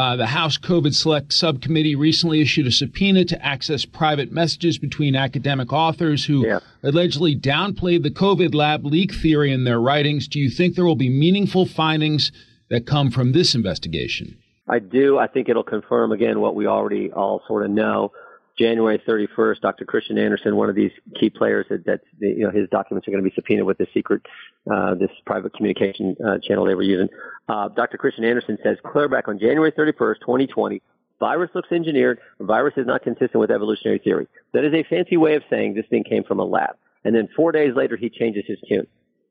Uh, 0.00 0.16
the 0.16 0.28
House 0.28 0.56
COVID 0.56 0.94
Select 0.94 1.30
Subcommittee 1.30 1.94
recently 1.94 2.40
issued 2.40 2.66
a 2.66 2.72
subpoena 2.72 3.22
to 3.26 3.44
access 3.44 3.84
private 3.84 4.32
messages 4.32 4.78
between 4.78 5.14
academic 5.14 5.74
authors 5.74 6.24
who 6.24 6.46
yeah. 6.46 6.60
allegedly 6.82 7.36
downplayed 7.36 8.02
the 8.02 8.10
COVID 8.10 8.54
lab 8.54 8.86
leak 8.86 9.12
theory 9.12 9.52
in 9.52 9.64
their 9.64 9.78
writings. 9.78 10.26
Do 10.26 10.40
you 10.40 10.48
think 10.48 10.74
there 10.74 10.86
will 10.86 10.96
be 10.96 11.10
meaningful 11.10 11.66
findings 11.66 12.32
that 12.70 12.86
come 12.86 13.10
from 13.10 13.32
this 13.32 13.54
investigation? 13.54 14.38
I 14.66 14.78
do. 14.78 15.18
I 15.18 15.26
think 15.26 15.50
it'll 15.50 15.62
confirm 15.62 16.12
again 16.12 16.40
what 16.40 16.54
we 16.54 16.66
already 16.66 17.12
all 17.12 17.42
sort 17.46 17.66
of 17.66 17.70
know. 17.70 18.10
January 18.60 18.98
31st, 18.98 19.60
Dr. 19.60 19.84
Kristian 19.84 20.18
Andersen, 20.18 20.56
one 20.56 20.68
of 20.68 20.74
these 20.74 20.90
key 21.18 21.30
players 21.30 21.66
that, 21.70 21.86
that 21.86 22.00
you 22.18 22.44
know, 22.44 22.50
his 22.50 22.68
documents 22.70 23.08
are 23.08 23.10
going 23.10 23.22
to 23.22 23.28
be 23.28 23.34
subpoenaed 23.34 23.64
with 23.64 23.78
this 23.78 23.88
secret, 23.94 24.22
uh, 24.70 24.94
this 24.94 25.10
private 25.24 25.54
communication 25.54 26.14
uh, 26.24 26.38
channel 26.38 26.64
they 26.64 26.74
were 26.74 26.82
using. 26.82 27.08
Uh, 27.48 27.68
Dr. 27.68 27.96
Kristian 27.96 28.24
Andersen 28.24 28.58
says, 28.62 28.76
clear 28.84 29.08
back 29.08 29.28
on 29.28 29.38
January 29.38 29.72
31st, 29.72 30.20
2020, 30.20 30.82
virus 31.18 31.50
looks 31.54 31.72
engineered, 31.72 32.18
virus 32.38 32.74
is 32.76 32.86
not 32.86 33.02
consistent 33.02 33.36
with 33.36 33.50
evolutionary 33.50 33.98
theory. 33.98 34.26
That 34.52 34.64
is 34.64 34.74
a 34.74 34.84
fancy 34.84 35.16
way 35.16 35.36
of 35.36 35.42
saying 35.48 35.74
this 35.74 35.86
thing 35.88 36.04
came 36.04 36.24
from 36.24 36.38
a 36.38 36.44
lab. 36.44 36.76
And 37.04 37.14
then 37.14 37.28
four 37.34 37.52
days 37.52 37.74
later, 37.74 37.96
he 37.96 38.10
changes 38.10 38.44
his 38.46 38.58
tune. 38.68 38.86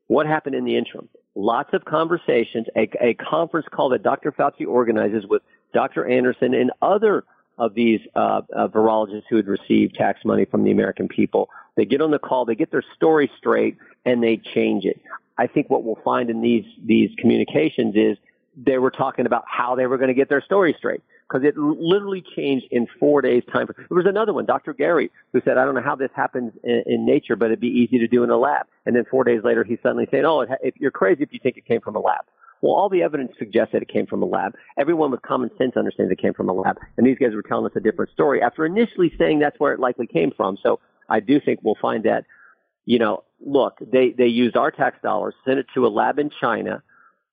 What 0.08 0.26
happened 0.26 0.56
in 0.56 0.64
the 0.64 0.76
interim? 0.76 1.08
lots 1.34 1.70
of 1.72 1.84
conversations, 1.84 2.66
a, 2.76 2.88
a 3.00 3.14
conference 3.14 3.66
call 3.70 3.90
that 3.90 4.02
Dr. 4.02 4.32
Fauci 4.32 4.66
organizes 4.66 5.24
with 5.28 5.42
Dr. 5.72 6.06
Andersen 6.06 6.54
and 6.54 6.72
other 6.82 7.24
of 7.60 7.74
these 7.74 8.00
uh, 8.16 8.40
uh, 8.56 8.68
virologists 8.68 9.24
who 9.28 9.36
had 9.36 9.46
received 9.46 9.94
tax 9.94 10.24
money 10.24 10.46
from 10.46 10.64
the 10.64 10.70
American 10.70 11.06
people. 11.06 11.50
They 11.76 11.84
get 11.84 12.00
on 12.00 12.10
the 12.10 12.18
call, 12.18 12.44
they 12.46 12.54
get 12.54 12.70
their 12.72 12.84
story 12.96 13.30
straight, 13.36 13.76
and 14.04 14.22
they 14.22 14.38
change 14.54 14.84
it. 14.84 15.00
I 15.38 15.46
think 15.46 15.70
what 15.70 15.84
we'll 15.84 16.00
find 16.04 16.30
in 16.30 16.40
these 16.40 16.64
these 16.84 17.10
communications 17.18 17.94
is 17.96 18.16
they 18.56 18.78
were 18.78 18.90
talking 18.90 19.26
about 19.26 19.44
how 19.46 19.74
they 19.74 19.86
were 19.86 19.98
going 19.98 20.08
to 20.08 20.14
get 20.14 20.28
their 20.28 20.42
story 20.42 20.74
straight 20.76 21.02
because 21.28 21.46
it 21.46 21.56
literally 21.56 22.24
changed 22.34 22.66
in 22.70 22.86
four 22.98 23.22
days 23.22 23.42
time. 23.52 23.68
There 23.76 23.86
was 23.90 24.06
another 24.06 24.32
one, 24.32 24.46
Dr. 24.46 24.74
Garry, 24.74 25.10
who 25.32 25.40
said, 25.44 25.58
I 25.58 25.64
don't 25.64 25.74
know 25.74 25.82
how 25.82 25.94
this 25.94 26.10
happens 26.14 26.52
in, 26.64 26.82
in 26.86 27.06
nature, 27.06 27.36
but 27.36 27.46
it'd 27.46 27.60
be 27.60 27.68
easy 27.68 27.98
to 27.98 28.08
do 28.08 28.24
in 28.24 28.30
a 28.30 28.36
lab. 28.36 28.66
And 28.84 28.96
then 28.96 29.04
four 29.08 29.22
days 29.22 29.42
later, 29.44 29.62
he's 29.62 29.78
suddenly 29.82 30.08
saying, 30.10 30.24
oh, 30.24 30.40
it, 30.40 30.74
you're 30.78 30.90
crazy 30.90 31.22
if 31.22 31.32
you 31.32 31.38
think 31.40 31.56
it 31.56 31.66
came 31.66 31.80
from 31.80 31.94
a 31.94 32.00
lab. 32.00 32.24
Well, 32.62 32.74
all 32.74 32.88
the 32.88 33.02
evidence 33.02 33.32
suggests 33.38 33.72
that 33.72 33.82
it 33.82 33.88
came 33.88 34.06
from 34.06 34.22
a 34.22 34.26
lab. 34.26 34.54
Everyone 34.78 35.10
with 35.10 35.22
common 35.22 35.50
sense 35.56 35.76
understands 35.76 36.12
it 36.12 36.20
came 36.20 36.34
from 36.34 36.48
a 36.48 36.52
lab. 36.52 36.76
And 36.96 37.06
these 37.06 37.16
guys 37.18 37.34
were 37.34 37.42
telling 37.42 37.66
us 37.66 37.72
a 37.74 37.80
different 37.80 38.12
story 38.12 38.42
after 38.42 38.66
initially 38.66 39.12
saying 39.18 39.38
that's 39.38 39.58
where 39.58 39.72
it 39.72 39.80
likely 39.80 40.06
came 40.06 40.30
from. 40.36 40.58
So 40.62 40.78
I 41.08 41.20
do 41.20 41.40
think 41.40 41.60
we'll 41.62 41.78
find 41.80 42.04
that, 42.04 42.24
you 42.84 42.98
know, 42.98 43.24
look, 43.40 43.78
they, 43.80 44.14
they 44.16 44.26
used 44.26 44.56
our 44.56 44.70
tax 44.70 44.98
dollars, 45.02 45.34
sent 45.46 45.58
it 45.58 45.66
to 45.74 45.86
a 45.86 45.88
lab 45.88 46.18
in 46.18 46.30
China 46.40 46.82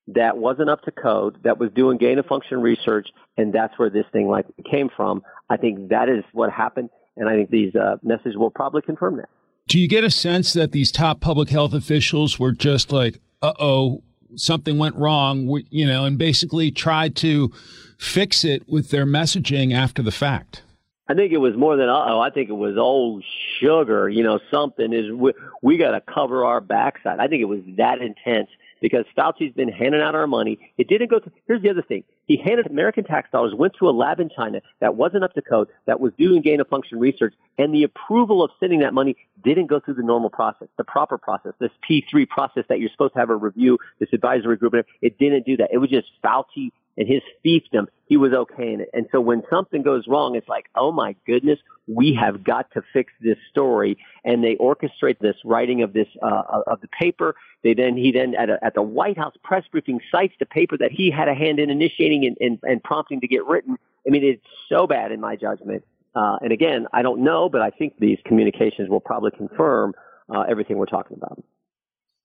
that 0.07 0.37
wasn't 0.37 0.69
up 0.69 0.81
to 0.83 0.91
code, 0.91 1.37
that 1.43 1.59
was 1.59 1.69
doing 1.75 1.97
gain 1.97 2.17
of 2.17 2.25
function 2.25 2.61
research, 2.61 3.09
and 3.35 3.51
that's 3.51 3.77
where 3.77 3.89
this 3.89 4.05
thing 4.13 4.29
likely 4.29 4.63
came 4.69 4.89
from. 4.95 5.21
I 5.49 5.57
think 5.57 5.89
that 5.89 6.07
is 6.07 6.23
what 6.31 6.49
happened, 6.49 6.89
and 7.17 7.27
I 7.27 7.35
think 7.35 7.49
these 7.49 7.75
uh, 7.75 7.97
messages 8.03 8.37
will 8.37 8.49
probably 8.49 8.81
confirm 8.81 9.17
that. 9.17 9.27
Do 9.67 9.77
you 9.77 9.89
get 9.89 10.05
a 10.05 10.09
sense 10.09 10.53
that 10.53 10.71
these 10.71 10.93
top 10.93 11.19
public 11.19 11.49
health 11.49 11.73
officials 11.73 12.39
were 12.39 12.53
just 12.53 12.89
like, 12.93 13.19
uh 13.41 13.51
oh, 13.59 14.03
something 14.35 14.77
went 14.77 14.95
wrong, 14.95 15.61
you 15.69 15.85
know, 15.85 16.05
and 16.05 16.17
basically 16.17 16.71
tried 16.71 17.15
to 17.17 17.51
fix 17.97 18.43
it 18.43 18.67
with 18.67 18.89
their 18.89 19.05
messaging 19.05 19.73
after 19.73 20.01
the 20.01 20.11
fact? 20.11 20.63
I 21.09 21.13
think 21.13 21.31
it 21.31 21.37
was 21.37 21.55
more 21.55 21.77
than 21.77 21.87
uh 21.87 22.05
oh. 22.07 22.19
I 22.19 22.29
think 22.29 22.49
it 22.49 22.53
was 22.53 22.77
old 22.77 23.23
sugar. 23.59 24.09
You 24.09 24.23
know, 24.23 24.39
something 24.51 24.91
is 24.91 25.11
we, 25.11 25.33
we 25.61 25.77
got 25.77 25.91
to 25.91 26.01
cover 26.01 26.43
our 26.43 26.59
backside. 26.59 27.19
I 27.19 27.27
think 27.27 27.41
it 27.41 27.45
was 27.45 27.61
that 27.77 28.01
intense 28.01 28.49
because 28.81 29.05
Fauci's 29.17 29.53
been 29.53 29.69
handing 29.69 30.01
out 30.01 30.15
our 30.15 30.27
money. 30.27 30.59
It 30.77 30.87
didn't 30.87 31.09
go 31.09 31.19
to, 31.19 31.31
here's 31.47 31.61
the 31.61 31.69
other 31.69 31.81
thing. 31.81 32.03
He 32.25 32.37
handed 32.37 32.67
American 32.67 33.03
tax 33.03 33.29
dollars, 33.31 33.53
went 33.55 33.73
to 33.79 33.89
a 33.89 33.91
lab 33.91 34.19
in 34.19 34.29
China 34.29 34.61
that 34.79 34.95
wasn't 34.95 35.23
up 35.23 35.33
to 35.33 35.41
code, 35.41 35.69
that 35.85 35.99
was 35.99 36.11
doing 36.17 36.41
gain 36.41 36.59
of 36.59 36.67
function 36.67 36.99
research, 36.99 37.33
and 37.57 37.73
the 37.73 37.83
approval 37.83 38.43
of 38.43 38.51
sending 38.59 38.79
that 38.81 38.93
money 38.93 39.15
didn't 39.43 39.67
go 39.67 39.79
through 39.79 39.95
the 39.95 40.03
normal 40.03 40.29
process, 40.29 40.67
the 40.77 40.83
proper 40.83 41.17
process, 41.17 41.53
this 41.59 41.71
P3 41.89 42.27
process 42.27 42.65
that 42.69 42.79
you're 42.79 42.89
supposed 42.89 43.13
to 43.13 43.19
have 43.19 43.29
a 43.29 43.35
review, 43.35 43.77
this 43.99 44.09
advisory 44.13 44.57
group. 44.57 44.73
It 45.01 45.17
didn't 45.17 45.45
do 45.45 45.57
that. 45.57 45.69
It 45.71 45.77
was 45.77 45.89
just 45.89 46.07
Fauci 46.23 46.71
and 46.97 47.07
his 47.07 47.21
fiefdom, 47.45 47.87
he 48.07 48.17
was 48.17 48.33
okay 48.33 48.73
in 48.73 48.81
it. 48.81 48.89
And 48.93 49.07
so 49.11 49.21
when 49.21 49.43
something 49.49 49.83
goes 49.83 50.05
wrong, 50.07 50.35
it's 50.35 50.47
like, 50.47 50.65
oh 50.75 50.91
my 50.91 51.15
goodness, 51.25 51.59
we 51.87 52.17
have 52.19 52.43
got 52.43 52.71
to 52.73 52.81
fix 52.93 53.13
this 53.21 53.37
story. 53.51 53.97
And 54.23 54.43
they 54.43 54.55
orchestrate 54.55 55.19
this 55.19 55.35
writing 55.45 55.83
of 55.83 55.93
this 55.93 56.07
uh, 56.21 56.61
of 56.67 56.81
the 56.81 56.87
paper. 56.87 57.35
They 57.63 57.73
then 57.73 57.97
he 57.97 58.11
then 58.11 58.35
at, 58.35 58.49
a, 58.49 58.57
at 58.63 58.73
the 58.73 58.81
White 58.81 59.17
House 59.17 59.33
press 59.43 59.63
briefing 59.71 59.99
cites 60.11 60.33
the 60.39 60.45
paper 60.45 60.77
that 60.77 60.91
he 60.91 61.11
had 61.11 61.27
a 61.27 61.35
hand 61.35 61.59
in 61.59 61.69
initiating 61.69 62.25
and, 62.25 62.37
and, 62.39 62.59
and 62.63 62.83
prompting 62.83 63.21
to 63.21 63.27
get 63.27 63.45
written. 63.45 63.77
I 64.05 64.09
mean, 64.09 64.23
it's 64.23 64.43
so 64.69 64.87
bad 64.87 65.11
in 65.11 65.19
my 65.19 65.35
judgment. 65.35 65.83
Uh, 66.15 66.37
and 66.41 66.51
again, 66.51 66.87
I 66.93 67.03
don't 67.03 67.23
know, 67.23 67.49
but 67.49 67.61
I 67.61 67.69
think 67.69 67.93
these 67.99 68.17
communications 68.25 68.89
will 68.89 68.99
probably 68.99 69.31
confirm 69.31 69.93
uh, 70.33 70.41
everything 70.49 70.77
we're 70.77 70.85
talking 70.85 71.15
about. 71.15 71.43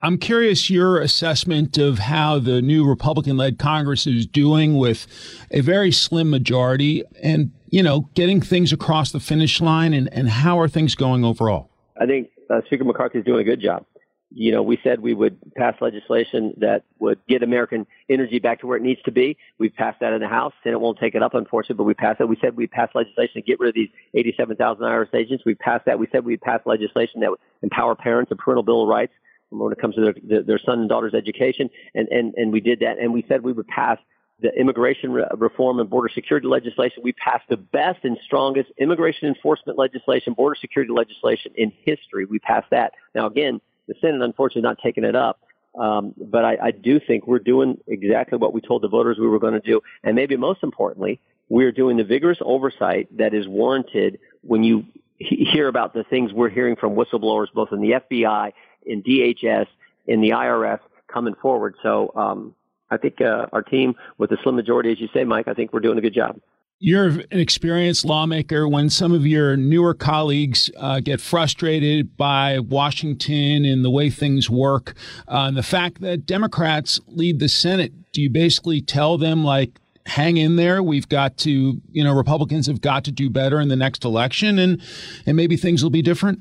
I'm 0.05 0.19
curious 0.19 0.69
your 0.69 0.99
assessment 0.99 1.79
of 1.79 2.01
how 2.01 2.41
the 2.41 2.61
new 2.61 2.85
Republican 2.85 3.37
led 3.37 3.61
Congress 3.61 4.05
is 4.05 4.27
doing 4.27 4.77
with 4.77 5.07
a 5.53 5.61
very 5.61 5.93
slim 5.93 6.29
majority 6.29 7.05
and, 7.23 7.53
you 7.71 7.85
know, 7.85 8.09
getting 8.15 8.41
things 8.41 8.73
across 8.73 9.13
the 9.13 9.21
finish 9.21 9.61
line 9.61 9.95
and, 9.95 10.13
and 10.13 10.29
how 10.29 10.59
are 10.59 10.67
things 10.67 10.97
going 10.97 11.25
overall? 11.25 11.71
I 12.01 12.07
think 12.07 12.31
uh, 12.51 12.63
Speaker 12.67 12.83
McCarthy 12.83 13.21
is 13.21 13.25
doing 13.25 13.43
a 13.43 13.45
good 13.45 13.61
job. 13.61 13.87
You 14.35 14.51
know, 14.51 14.63
we 14.63 14.77
said 14.83 15.01
we 15.01 15.15
would 15.15 15.39
pass 15.55 15.77
legislation 15.81 16.55
that 16.57 16.83
would 16.99 17.21
get 17.29 17.45
American 17.45 17.87
energy 18.09 18.41
back 18.41 18.61
to 18.61 18.67
where 18.67 18.79
it 18.79 18.83
needs 18.83 19.03
to 19.03 19.13
be. 19.13 19.37
We've 19.59 19.75
passed 19.75 20.01
that 20.01 20.15
in 20.15 20.21
the 20.21 20.27
House. 20.27 20.53
Senate 20.65 20.81
won't 20.81 20.99
take 20.99 21.15
it 21.15 21.23
up, 21.23 21.35
unfortunately, 21.35 21.77
but 21.77 21.85
we 21.85 21.95
passed 21.95 22.21
it. 22.21 22.29
We 22.29 22.39
said 22.41 22.57
we'd 22.57 22.73
pass 22.73 22.89
legislation 22.95 23.35
to 23.35 23.43
get 23.43 23.61
rid 23.61 23.69
of 23.69 23.75
these 23.77 23.91
87,000 24.15 24.83
IRS 24.83 25.15
agents. 25.15 25.45
We 25.47 25.55
passed 25.55 25.85
that. 25.85 26.01
We 26.01 26.09
said 26.11 26.25
we'd 26.25 26.41
pass 26.41 26.61
legislation 26.65 27.21
that 27.21 27.31
would 27.31 27.41
empower 27.63 27.95
parents, 27.95 28.33
a 28.33 28.37
parental 28.37 28.65
bill 28.65 28.83
of 28.83 28.89
rights 28.89 29.13
when 29.53 29.73
it 29.73 29.81
comes 29.81 29.95
to 29.97 30.13
their, 30.23 30.43
their 30.43 30.59
son 30.59 30.81
and 30.81 30.89
daughter's 30.89 31.15
education. 31.15 31.71
And, 31.95 32.09
and, 32.09 32.35
and 32.35 32.53
we 32.53 32.61
did 32.61 32.81
that. 32.81 32.99
And 32.99 33.13
we 33.13 33.25
said 33.29 33.43
we 33.43 33.53
would 33.53 33.69
pass 33.69 33.99
the 34.41 34.53
immigration 34.59 35.13
re- 35.13 35.27
reform 35.37 35.79
and 35.79 35.89
border 35.89 36.11
security 36.13 36.49
legislation. 36.49 37.03
We 37.03 37.13
passed 37.13 37.45
the 37.49 37.57
best 37.57 38.01
and 38.05 38.19
strongest 38.25 38.71
immigration 38.79 39.29
enforcement 39.29 39.79
legislation, 39.79 40.35
border 40.35 40.57
security 40.61 40.93
legislation 40.93 41.53
in 41.55 41.73
history. 41.85 42.25
We 42.25 42.39
passed 42.39 42.71
that. 42.71 42.93
Now, 43.15 43.27
again, 43.27 43.61
the 43.89 43.95
Senate 44.01 44.23
unfortunately 44.23 44.63
not 44.63 44.79
taking 44.83 45.05
it 45.05 45.17
up. 45.17 45.41
Um, 45.79 46.13
but 46.19 46.45
I, 46.45 46.59
I 46.65 46.71
do 46.71 47.01
think 47.01 47.27
we're 47.27 47.39
doing 47.39 47.79
exactly 47.87 48.37
what 48.37 48.53
we 48.53 48.61
told 48.61 48.83
the 48.83 48.89
voters 48.89 49.17
we 49.19 49.27
were 49.27 49.39
going 49.39 49.55
to 49.55 49.61
do. 49.61 49.81
And 50.05 50.15
maybe 50.15 50.37
most 50.37 50.63
importantly, 50.63 51.19
we're 51.49 51.73
doing 51.73 51.97
the 51.97 52.05
vigorous 52.05 52.39
oversight 52.43 53.17
that 53.17 53.33
is 53.33 53.49
warranted 53.49 54.19
when 54.43 54.65
you 54.65 54.85
hear 55.19 55.69
about 55.69 55.95
the 55.95 56.05
things 56.05 56.33
we're 56.33 56.51
hearing 56.51 56.77
from 56.77 56.95
whistleblowers, 56.95 57.47
both 57.55 57.73
in 57.73 57.81
the 57.81 57.93
FBI 57.93 58.53
in 58.87 59.03
DHS, 59.03 59.67
in 60.07 60.21
the 60.21 60.31
IRS 60.31 60.81
coming 61.13 61.35
forward. 61.35 61.77
So 61.83 62.13
um, 62.17 62.55
I 62.91 62.97
think 62.97 63.21
uh, 63.21 63.47
our 63.53 63.63
team, 63.63 63.95
with 64.19 64.31
a 64.33 64.37
slim 64.43 64.57
majority, 64.57 64.93
as 64.93 65.01
you 65.01 65.09
say, 65.15 65.25
Mike, 65.25 65.49
I 65.49 65.55
think 65.55 65.73
we're 65.73 65.81
doing 65.81 65.99
a 65.99 66.01
good 66.01 66.15
job. 66.15 66.39
You're 66.79 67.07
an 67.07 67.27
experienced 67.31 68.05
lawmaker. 68.05 68.67
When 68.67 68.91
some 68.91 69.13
of 69.13 69.25
your 69.25 69.57
newer 69.57 69.95
colleagues 69.95 70.69
uh, 70.77 70.99
get 70.99 71.21
frustrated 71.21 72.17
by 72.17 72.59
Washington 72.59 73.65
and 73.65 73.85
the 73.85 73.91
way 73.91 74.11
things 74.11 74.51
work, 74.51 74.95
uh, 75.29 75.45
and 75.47 75.57
the 75.57 75.63
fact 75.63 76.01
that 76.01 76.27
Democrats 76.27 76.99
lead 77.07 77.39
the 77.39 77.49
Senate, 77.49 77.93
do 78.11 78.21
you 78.21 78.29
basically 78.29 78.81
tell 78.81 79.17
them, 79.17 79.45
like, 79.45 79.79
hang 80.07 80.37
in 80.37 80.57
there. 80.57 80.83
We've 80.83 81.09
got 81.09 81.37
to, 81.39 81.81
you 81.93 82.05
know, 82.05 82.13
Republicans 82.15 82.67
have 82.67 82.81
got 82.81 83.05
to 83.05 83.13
do 83.13 83.31
better 83.31 83.61
in 83.61 83.69
the 83.69 83.77
next 83.77 84.05
election, 84.05 84.59
and 84.59 84.83
and 85.27 85.37
maybe 85.37 85.57
things 85.57 85.83
will 85.83 85.91
be 85.91 86.03
different. 86.03 86.41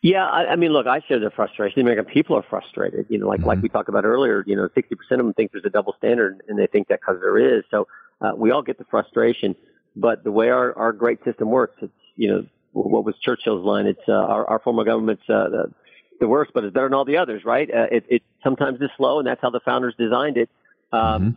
Yeah, 0.00 0.24
I, 0.24 0.52
I 0.52 0.56
mean, 0.56 0.72
look, 0.72 0.86
I 0.86 1.00
share 1.00 1.18
the 1.18 1.30
frustration. 1.30 1.74
The 1.76 1.80
American 1.82 2.12
people 2.12 2.36
are 2.36 2.44
frustrated. 2.48 3.06
You 3.08 3.18
know, 3.18 3.26
like 3.26 3.40
mm-hmm. 3.40 3.48
like 3.48 3.62
we 3.62 3.68
talked 3.68 3.88
about 3.88 4.04
earlier. 4.04 4.44
You 4.46 4.54
know, 4.54 4.68
sixty 4.74 4.94
percent 4.94 5.20
of 5.20 5.26
them 5.26 5.34
think 5.34 5.52
there's 5.52 5.64
a 5.64 5.70
double 5.70 5.94
standard, 5.98 6.42
and 6.48 6.58
they 6.58 6.68
think 6.68 6.88
that 6.88 7.00
because 7.00 7.20
there 7.20 7.38
is. 7.38 7.64
So 7.70 7.88
uh, 8.20 8.32
we 8.36 8.50
all 8.50 8.62
get 8.62 8.78
the 8.78 8.84
frustration. 8.84 9.56
But 9.96 10.22
the 10.22 10.30
way 10.30 10.50
our 10.50 10.76
our 10.78 10.92
great 10.92 11.22
system 11.24 11.50
works, 11.50 11.76
it's 11.82 11.92
you 12.14 12.28
know 12.28 12.46
what 12.72 13.04
was 13.04 13.16
Churchill's 13.18 13.64
line? 13.64 13.86
It's 13.86 14.08
uh, 14.08 14.12
our 14.12 14.48
our 14.48 14.58
former 14.60 14.84
government's 14.84 15.28
uh, 15.28 15.48
the, 15.48 15.72
the 16.20 16.28
worst, 16.28 16.52
but 16.54 16.62
it's 16.62 16.72
better 16.72 16.86
than 16.86 16.94
all 16.94 17.04
the 17.04 17.16
others, 17.16 17.44
right? 17.44 17.68
Uh, 17.68 17.86
it, 17.90 18.04
it 18.08 18.22
sometimes 18.44 18.80
is 18.80 18.90
slow, 18.96 19.18
and 19.18 19.26
that's 19.26 19.40
how 19.40 19.50
the 19.50 19.60
founders 19.60 19.94
designed 19.98 20.36
it. 20.36 20.48
Um, 20.92 21.00
mm-hmm. 21.00 21.30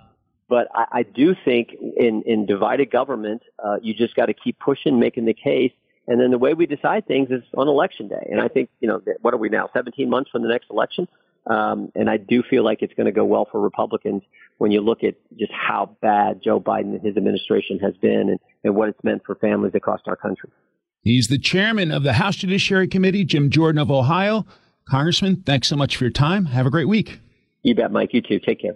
But 0.50 0.68
I, 0.76 0.86
I 0.92 1.04
do 1.04 1.36
think 1.46 1.74
in 1.98 2.22
in 2.28 2.46
divided 2.46 2.92
government, 2.92 3.42
uh, 3.58 3.78
you 3.82 3.96
just 3.96 4.16
got 4.16 4.28
to 4.28 4.36
keep 4.36 4.60
pushing, 4.60 5.00
making 5.00 5.26
the 5.26 5.34
case 5.34 5.72
and 6.08 6.20
then 6.20 6.32
the 6.32 6.38
way 6.38 6.54
we 6.54 6.66
decide 6.66 7.08
things 7.08 7.30
is 7.30 7.44
on 7.56 7.68
election 7.68 8.08
day. 8.08 8.28
And 8.30 8.42
I 8.42 8.48
think, 8.48 8.70
you 8.80 8.88
know, 8.88 9.02
what 9.22 9.34
are 9.34 9.38
we 9.38 9.50
now, 9.50 9.70
17 9.74 10.10
months 10.10 10.30
from 10.32 10.42
the 10.42 10.50
next 10.50 10.68
election? 10.70 11.08
Um, 11.48 11.92
and 11.96 12.10
I 12.10 12.18
do 12.18 12.44
feel 12.48 12.64
like 12.64 12.82
it's 12.82 12.94
going 12.94 13.06
to 13.06 13.12
go 13.12 13.26
well 13.26 13.48
for 13.52 13.60
Republicans 13.60 14.22
when 14.58 14.72
you 14.72 14.82
look 14.82 15.04
at 15.04 15.16
just 15.38 15.52
how 15.52 15.98
bad 16.02 16.42
Joe 16.44 16.60
Biden 16.60 16.94
and 16.94 17.02
his 17.02 17.18
administration 17.18 17.80
has 17.80 17.96
been 18.02 18.30
and, 18.30 18.40
and 18.64 18.76
what 18.76 18.90
it's 18.90 19.04
meant 19.04 19.24
for 19.26 19.36
families 19.36 19.74
across 19.74 20.02
our 20.06 20.16
country. 20.16 20.52
He's 21.04 21.30
the 21.30 21.40
chairman 21.40 21.92
of 21.92 22.04
the 22.04 22.14
House 22.14 22.36
Judiciary 22.36 22.88
Committee, 22.88 23.26
Jim 23.26 23.50
Jordan 23.50 23.80
of 23.80 23.90
Ohio. 23.90 24.46
Congressman, 24.88 25.38
thanks 25.46 25.68
so 25.68 25.76
much 25.76 25.98
for 25.98 26.04
your 26.04 26.12
time. 26.12 26.46
Have 26.46 26.68
a 26.68 26.70
great 26.70 26.88
week. 26.88 27.20
You 27.64 27.74
bet, 27.74 27.92
Mike. 27.92 28.14
You 28.14 28.22
too. 28.22 28.40
Take 28.40 28.62
care. 28.62 28.76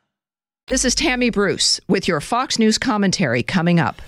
This 0.71 0.85
is 0.85 0.95
Tammy 0.95 1.29
Bruce 1.31 1.81
with 1.89 2.07
your 2.07 2.21
Fox 2.21 2.57
News 2.57 2.77
commentary 2.77 3.43
coming 3.43 3.77
up. 3.77 4.01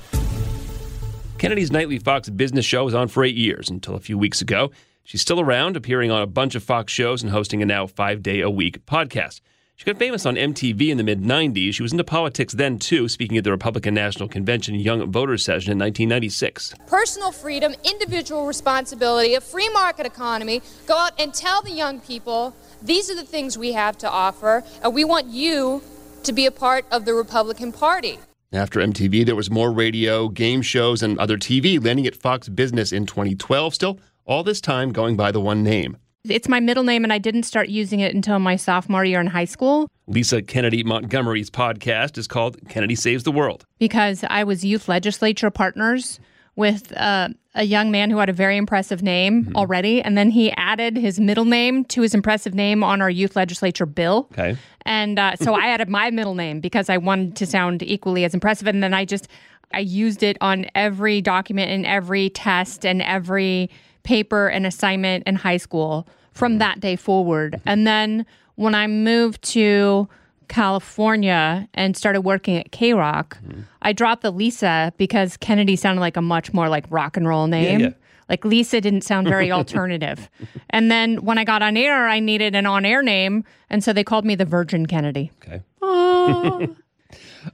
Kennedy's 1.37 1.73
nightly 1.73 1.99
Fox 1.99 2.29
business 2.29 2.63
show 2.63 2.85
was 2.85 2.93
on 2.93 3.09
for 3.09 3.25
eight 3.25 3.35
years 3.35 3.69
until 3.69 3.95
a 3.95 3.99
few 3.99 4.17
weeks 4.17 4.39
ago. 4.39 4.71
She's 5.03 5.19
still 5.19 5.41
around, 5.41 5.75
appearing 5.75 6.09
on 6.09 6.21
a 6.21 6.25
bunch 6.25 6.55
of 6.55 6.63
Fox 6.63 6.93
shows 6.93 7.21
and 7.21 7.33
hosting 7.33 7.61
a 7.61 7.65
now 7.65 7.85
five 7.85 8.23
day 8.23 8.39
a 8.39 8.49
week 8.49 8.85
podcast. 8.85 9.41
She 9.75 9.83
got 9.83 9.97
famous 9.97 10.25
on 10.25 10.35
MTV 10.35 10.87
in 10.87 10.95
the 10.95 11.03
mid 11.03 11.21
90s. 11.21 11.73
She 11.73 11.83
was 11.83 11.91
into 11.91 12.05
politics 12.05 12.53
then, 12.53 12.79
too, 12.79 13.09
speaking 13.09 13.37
at 13.37 13.43
the 13.43 13.51
Republican 13.51 13.93
National 13.93 14.29
Convention 14.29 14.75
Young 14.75 15.11
Voters 15.11 15.43
Session 15.43 15.73
in 15.73 15.79
1996. 15.79 16.75
Personal 16.87 17.33
freedom, 17.33 17.75
individual 17.83 18.47
responsibility, 18.47 19.33
a 19.33 19.41
free 19.41 19.67
market 19.73 20.05
economy. 20.05 20.61
Go 20.87 20.95
out 20.95 21.19
and 21.19 21.33
tell 21.33 21.61
the 21.61 21.71
young 21.71 21.99
people 21.99 22.55
these 22.81 23.09
are 23.09 23.15
the 23.15 23.25
things 23.25 23.57
we 23.57 23.73
have 23.73 23.97
to 23.97 24.09
offer, 24.09 24.63
and 24.81 24.93
we 24.93 25.03
want 25.03 25.27
you 25.27 25.81
to 26.23 26.33
be 26.33 26.45
a 26.45 26.51
part 26.51 26.85
of 26.91 27.05
the 27.05 27.13
Republican 27.13 27.71
Party. 27.71 28.19
After 28.51 28.79
MTV, 28.79 29.25
there 29.25 29.35
was 29.35 29.49
more 29.49 29.71
radio, 29.71 30.27
game 30.29 30.61
shows, 30.61 31.01
and 31.01 31.17
other 31.17 31.37
TV, 31.37 31.83
landing 31.83 32.05
at 32.05 32.15
Fox 32.15 32.49
Business 32.49 32.91
in 32.91 33.05
2012. 33.05 33.73
Still, 33.73 33.99
all 34.25 34.43
this 34.43 34.61
time 34.61 34.91
going 34.91 35.15
by 35.15 35.31
the 35.31 35.41
one 35.41 35.63
name. 35.63 35.97
It's 36.29 36.47
my 36.47 36.59
middle 36.59 36.83
name, 36.83 37.03
and 37.03 37.11
I 37.11 37.17
didn't 37.17 37.43
start 37.43 37.67
using 37.67 37.99
it 37.99 38.15
until 38.15 38.39
my 38.39 38.55
sophomore 38.55 39.03
year 39.03 39.19
in 39.19 39.27
high 39.27 39.45
school. 39.45 39.89
Lisa 40.07 40.41
Kennedy 40.41 40.83
Montgomery's 40.83 41.49
podcast 41.49 42.17
is 42.17 42.27
called 42.27 42.57
Kennedy 42.69 42.95
Saves 42.95 43.23
the 43.23 43.31
World. 43.31 43.65
Because 43.79 44.23
I 44.29 44.43
was 44.43 44.63
youth 44.63 44.87
legislature 44.87 45.49
partners 45.49 46.19
with 46.55 46.95
uh, 46.95 47.29
a 47.55 47.63
young 47.63 47.91
man 47.91 48.09
who 48.09 48.17
had 48.17 48.29
a 48.29 48.33
very 48.33 48.57
impressive 48.57 49.01
name 49.01 49.45
mm-hmm. 49.45 49.55
already. 49.55 50.01
And 50.01 50.17
then 50.17 50.31
he 50.31 50.51
added 50.51 50.97
his 50.97 51.19
middle 51.19 51.45
name 51.45 51.85
to 51.85 52.01
his 52.01 52.13
impressive 52.13 52.53
name 52.53 52.83
on 52.83 53.01
our 53.01 53.09
youth 53.09 53.35
legislature 53.35 53.85
bill. 53.85 54.27
Okay. 54.31 54.57
And 54.85 55.17
uh, 55.17 55.35
so 55.37 55.53
I 55.53 55.67
added 55.67 55.89
my 55.89 56.11
middle 56.11 56.35
name 56.35 56.59
because 56.59 56.89
I 56.89 56.97
wanted 56.97 57.35
to 57.37 57.45
sound 57.45 57.81
equally 57.83 58.25
as 58.25 58.33
impressive. 58.33 58.67
And 58.67 58.83
then 58.83 58.93
I 58.93 59.05
just, 59.05 59.27
I 59.71 59.79
used 59.79 60.23
it 60.23 60.37
on 60.41 60.65
every 60.75 61.21
document 61.21 61.71
and 61.71 61.85
every 61.85 62.29
test 62.29 62.85
and 62.85 63.01
every 63.01 63.69
paper 64.03 64.47
and 64.47 64.65
assignment 64.65 65.25
in 65.25 65.35
high 65.35 65.57
school 65.57 66.07
from 66.33 66.57
that 66.57 66.79
day 66.79 66.95
forward. 66.95 67.61
And 67.65 67.87
then 67.87 68.25
when 68.55 68.75
I 68.75 68.87
moved 68.87 69.41
to 69.53 70.07
California 70.47 71.67
and 71.73 71.95
started 71.95 72.21
working 72.21 72.57
at 72.57 72.71
KROQ, 72.71 73.27
mm-hmm. 73.29 73.61
I 73.81 73.93
dropped 73.93 74.21
the 74.21 74.31
Lisa 74.31 74.93
because 74.97 75.37
Kennedy 75.37 75.75
sounded 75.75 76.01
like 76.01 76.17
a 76.17 76.21
much 76.21 76.53
more 76.53 76.69
like 76.69 76.85
rock 76.89 77.17
and 77.17 77.27
roll 77.27 77.47
name. 77.47 77.79
Yeah, 77.79 77.87
yeah. 77.87 77.93
Like 78.29 78.45
Lisa 78.45 78.81
didn't 78.81 79.01
sound 79.01 79.27
very 79.27 79.51
alternative. 79.59 80.29
and 80.69 80.89
then 80.89 81.17
when 81.17 81.37
I 81.37 81.43
got 81.43 81.61
on 81.61 81.77
air, 81.77 82.07
I 82.07 82.19
needed 82.19 82.55
an 82.55 82.65
on 82.65 82.85
air 82.85 83.03
name. 83.03 83.43
And 83.69 83.83
so 83.83 83.93
they 83.93 84.03
called 84.03 84.25
me 84.25 84.35
the 84.35 84.45
Virgin 84.45 84.85
Kennedy. 84.85 85.31
Okay. 85.43 85.61
Oh. 85.81 86.75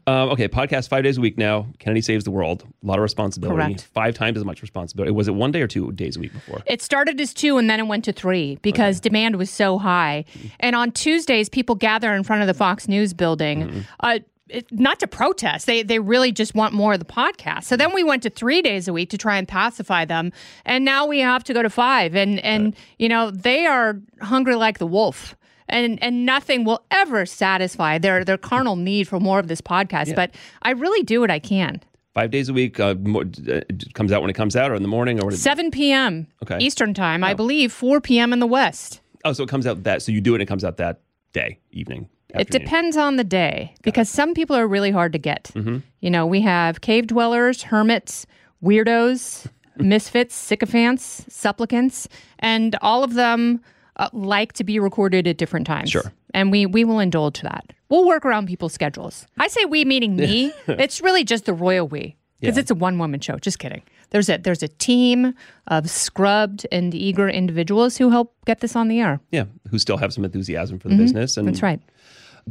Um, 0.08 0.30
okay, 0.30 0.48
podcast 0.48 0.90
five 0.90 1.04
days 1.04 1.18
a 1.18 1.22
week 1.22 1.38
now. 1.38 1.68
Kennedy 1.80 2.02
saves 2.02 2.24
the 2.24 2.32
world. 2.32 2.64
A 2.84 2.88
lot 2.88 2.98
of 2.98 3.04
responsibility. 3.04 3.58
Correct. 3.58 3.84
Five 3.94 4.16
times 4.16 4.38
as 4.38 4.46
much 4.46 4.62
responsibility. 4.62 5.12
Was 5.12 5.28
it 5.28 5.36
one 5.36 5.52
day 5.52 5.62
or 5.62 5.68
two 5.68 5.92
days 5.92 6.18
a 6.18 6.20
week 6.20 6.34
before? 6.34 6.62
It 6.66 6.82
started 6.82 7.20
as 7.20 7.34
two 7.34 7.58
and 7.58 7.70
then 7.70 7.80
it 7.80 7.88
went 7.88 8.06
to 8.06 8.14
three 8.14 8.58
because 8.62 8.98
okay. 8.98 9.10
demand 9.10 9.36
was 9.36 9.50
so 9.50 9.78
high. 9.78 10.26
And 10.60 10.76
on 10.76 10.92
Tuesdays, 10.92 11.50
people 11.50 11.76
gather 11.76 12.14
in 12.14 12.24
front 12.24 12.42
of 12.42 12.48
the 12.48 12.54
Fox 12.54 12.88
News 12.88 13.14
building. 13.14 13.64
Mm-hmm. 13.64 13.80
Uh, 14.00 14.20
it, 14.50 14.72
not 14.72 15.00
to 15.00 15.08
protest. 15.08 15.66
They 15.66 15.84
they 15.84 16.00
really 16.00 16.32
just 16.32 16.56
want 16.56 16.74
more 16.74 16.94
of 16.94 17.00
the 17.00 17.06
podcast. 17.06 17.66
So 17.66 17.78
then 17.78 17.94
we 17.94 18.04
went 18.04 18.24
to 18.24 18.30
three 18.30 18.62
days 18.62 18.88
a 18.88 18.94
week 18.94 19.10
to 19.12 19.18
try 19.18 19.38
and 19.38 19.48
pacify 19.48 20.06
them, 20.06 20.32
and 20.66 20.84
now 20.84 21.06
we 21.06 21.20
have 21.20 21.44
to 21.46 21.54
go 21.54 21.62
to 21.62 21.70
five. 21.70 22.16
And 22.16 22.40
and 22.40 22.66
right. 22.66 22.76
you 22.98 23.10
know 23.10 23.32
they 23.32 23.66
are 23.66 24.00
hungry 24.22 24.56
like 24.56 24.80
the 24.80 24.88
wolf 24.88 25.36
and 25.70 26.02
and 26.02 26.26
nothing 26.26 26.64
will 26.64 26.84
ever 26.92 27.26
satisfy 27.26 27.98
their 27.98 28.24
their 28.24 28.38
carnal 28.38 28.76
need 28.76 29.08
for 29.08 29.20
more 29.20 29.40
of 29.40 29.48
this 29.48 29.62
podcast. 29.62 30.08
Yeah. 30.08 30.16
But 30.16 30.36
I 30.62 30.72
really 30.72 31.04
do 31.04 31.22
what 31.22 31.32
I 31.32 31.40
can. 31.40 31.82
Five 32.14 32.32
days 32.32 32.50
a 32.50 32.54
week 32.54 32.80
uh, 32.80 32.96
more, 32.96 33.24
uh, 33.50 33.62
comes 33.94 34.12
out 34.12 34.22
when 34.22 34.30
it 34.30 34.34
comes 34.34 34.56
out, 34.56 34.72
or 34.72 34.76
in 34.76 34.82
the 34.82 34.88
morning, 34.88 35.24
or 35.24 35.32
seven 35.32 35.72
p.m. 35.72 36.28
Okay. 36.44 36.58
Eastern 36.60 36.94
time, 36.94 37.24
oh. 37.24 37.28
I 37.28 37.34
believe, 37.34 37.72
four 37.72 38.02
p.m. 38.02 38.34
in 38.34 38.40
the 38.40 38.48
West. 38.48 39.02
Oh, 39.26 39.34
so 39.34 39.44
it 39.44 39.50
comes 39.50 39.68
out 39.68 39.84
that 39.84 40.02
so 40.02 40.12
you 40.12 40.22
do 40.22 40.34
it, 40.34 40.36
and 40.36 40.44
it 40.44 40.48
comes 40.48 40.64
out 40.64 40.78
that 40.78 41.02
day, 41.34 41.60
evening. 41.72 42.10
Afternoon. 42.34 42.42
It 42.42 42.52
depends 42.52 42.98
on 42.98 43.16
the 43.16 43.24
day 43.24 43.74
because 43.82 44.08
some 44.08 44.36
people 44.36 44.56
are 44.56 44.68
really 44.68 44.92
hard 44.92 45.14
to 45.14 45.20
get. 45.20 45.52
Mm-hmm. 45.56 45.78
You 46.00 46.12
know, 46.12 46.28
we 46.28 46.42
have 46.42 46.82
cave 46.82 47.08
dwellers, 47.08 47.64
hermits, 47.64 48.28
weirdos, 48.64 49.48
misfits, 49.78 50.36
sycophants, 50.36 51.26
supplicants, 51.28 52.08
and 52.38 52.76
all 52.82 53.04
of 53.04 53.16
them 53.16 53.62
uh, 54.00 54.10
like 54.14 54.54
to 54.54 54.64
be 54.64 54.80
recorded 54.80 55.28
at 55.28 55.38
different 55.38 55.68
times. 55.68 55.92
Sure. 55.92 56.12
And 56.34 56.52
we 56.52 56.66
we 56.66 56.84
will 56.84 57.00
indulge 57.00 57.42
that. 57.42 57.72
We'll 57.90 58.08
work 58.08 58.26
around 58.26 58.48
people's 58.48 58.74
schedules. 58.74 59.28
I 59.38 59.48
say 59.48 59.66
we 59.66 59.86
meaning 59.86 60.16
me. 60.16 60.54
it's 60.68 61.02
really 61.02 61.24
just 61.24 61.46
the 61.46 61.54
royal 61.54 61.88
we 61.88 62.16
because 62.40 62.56
yeah. 62.56 62.62
it's 62.62 62.72
a 62.72 62.76
one 62.76 62.98
woman 62.98 63.20
show. 63.20 63.38
Just 63.38 63.60
kidding. 63.60 63.84
There's 64.12 64.30
a 64.30 64.38
there's 64.38 64.64
a 64.64 64.68
team 64.68 65.34
of 65.68 65.90
scrubbed 65.90 66.66
and 66.72 66.96
eager 66.96 67.30
individuals 67.30 67.98
who 67.98 68.10
help 68.10 68.34
get 68.46 68.62
this 68.62 68.76
on 68.76 68.88
the 68.88 69.00
air. 69.00 69.20
Yeah, 69.32 69.46
who 69.70 69.78
still 69.78 69.98
have 69.98 70.14
some 70.14 70.26
enthusiasm 70.26 70.80
for 70.80 70.88
the 70.88 70.96
mm-hmm. 70.96 71.04
business. 71.04 71.38
And 71.38 71.48
that's 71.48 71.62
right. 71.62 71.82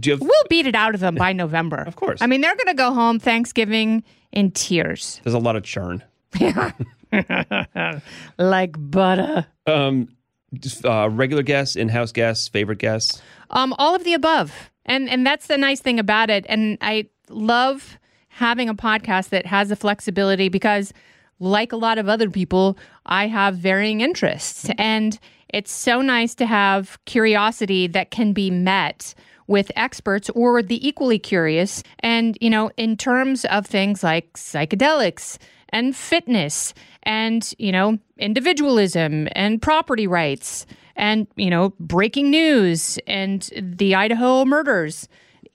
Have... 0.04 0.20
We'll 0.20 0.44
beat 0.48 0.66
it 0.66 0.74
out 0.74 0.94
of 0.94 1.00
them 1.00 1.14
by 1.14 1.32
November. 1.44 1.78
of 1.78 1.96
course. 1.96 2.20
I 2.22 2.26
mean, 2.26 2.40
they're 2.40 2.54
going 2.54 2.68
to 2.68 2.74
go 2.74 2.92
home 2.92 3.18
Thanksgiving 3.18 4.04
in 4.32 4.50
tears. 4.52 5.20
There's 5.24 5.34
a 5.34 5.38
lot 5.38 5.56
of 5.56 5.64
churn. 5.64 6.04
Yeah. 6.38 6.72
like 8.38 8.74
butter. 8.78 9.46
Um, 9.66 10.08
just, 10.54 10.84
uh, 10.84 11.08
regular 11.11 11.42
guests, 11.42 11.76
in-house 11.76 12.12
guests, 12.12 12.48
favorite 12.48 12.78
guests? 12.78 13.20
Um, 13.50 13.74
all 13.78 13.94
of 13.94 14.04
the 14.04 14.14
above, 14.14 14.70
and 14.87 15.08
and 15.08 15.26
that's 15.26 15.46
the 15.46 15.58
nice 15.58 15.80
thing 15.80 15.98
about 15.98 16.30
it. 16.30 16.46
And 16.48 16.78
I 16.80 17.08
love 17.28 17.98
having 18.28 18.68
a 18.68 18.74
podcast 18.74 19.30
that 19.30 19.46
has 19.46 19.68
the 19.68 19.76
flexibility 19.76 20.48
because, 20.48 20.92
like 21.38 21.72
a 21.72 21.76
lot 21.76 21.98
of 21.98 22.08
other 22.08 22.30
people, 22.30 22.78
I 23.06 23.26
have 23.26 23.56
varying 23.56 24.00
interests, 24.00 24.70
and 24.78 25.18
it's 25.48 25.72
so 25.72 26.02
nice 26.02 26.34
to 26.34 26.46
have 26.46 26.98
curiosity 27.06 27.87
that 27.87 28.11
can 28.11 28.32
be 28.34 28.50
met 28.50 29.14
with 29.46 29.72
experts 29.76 30.28
or 30.34 30.62
the 30.62 30.87
equally 30.87 31.18
curious. 31.18 31.82
And, 32.00 32.37
you 32.38 32.50
know, 32.50 32.70
in 32.76 32.98
terms 32.98 33.46
of 33.46 33.64
things 33.64 34.04
like 34.04 34.30
psychedelics 34.34 35.38
and 35.70 35.94
fitness 35.94 36.74
and, 37.02 37.52
you 37.59 37.72
know, 37.72 37.98
individualism 38.18 39.28
and 39.33 39.61
property 39.61 40.07
rights 40.07 40.66
and, 40.96 41.26
you 41.37 41.50
know, 41.50 41.72
breaking 41.78 42.31
news 42.31 42.98
and 43.07 43.50
the 43.57 43.94
Idaho 43.94 44.44
murders 44.44 45.09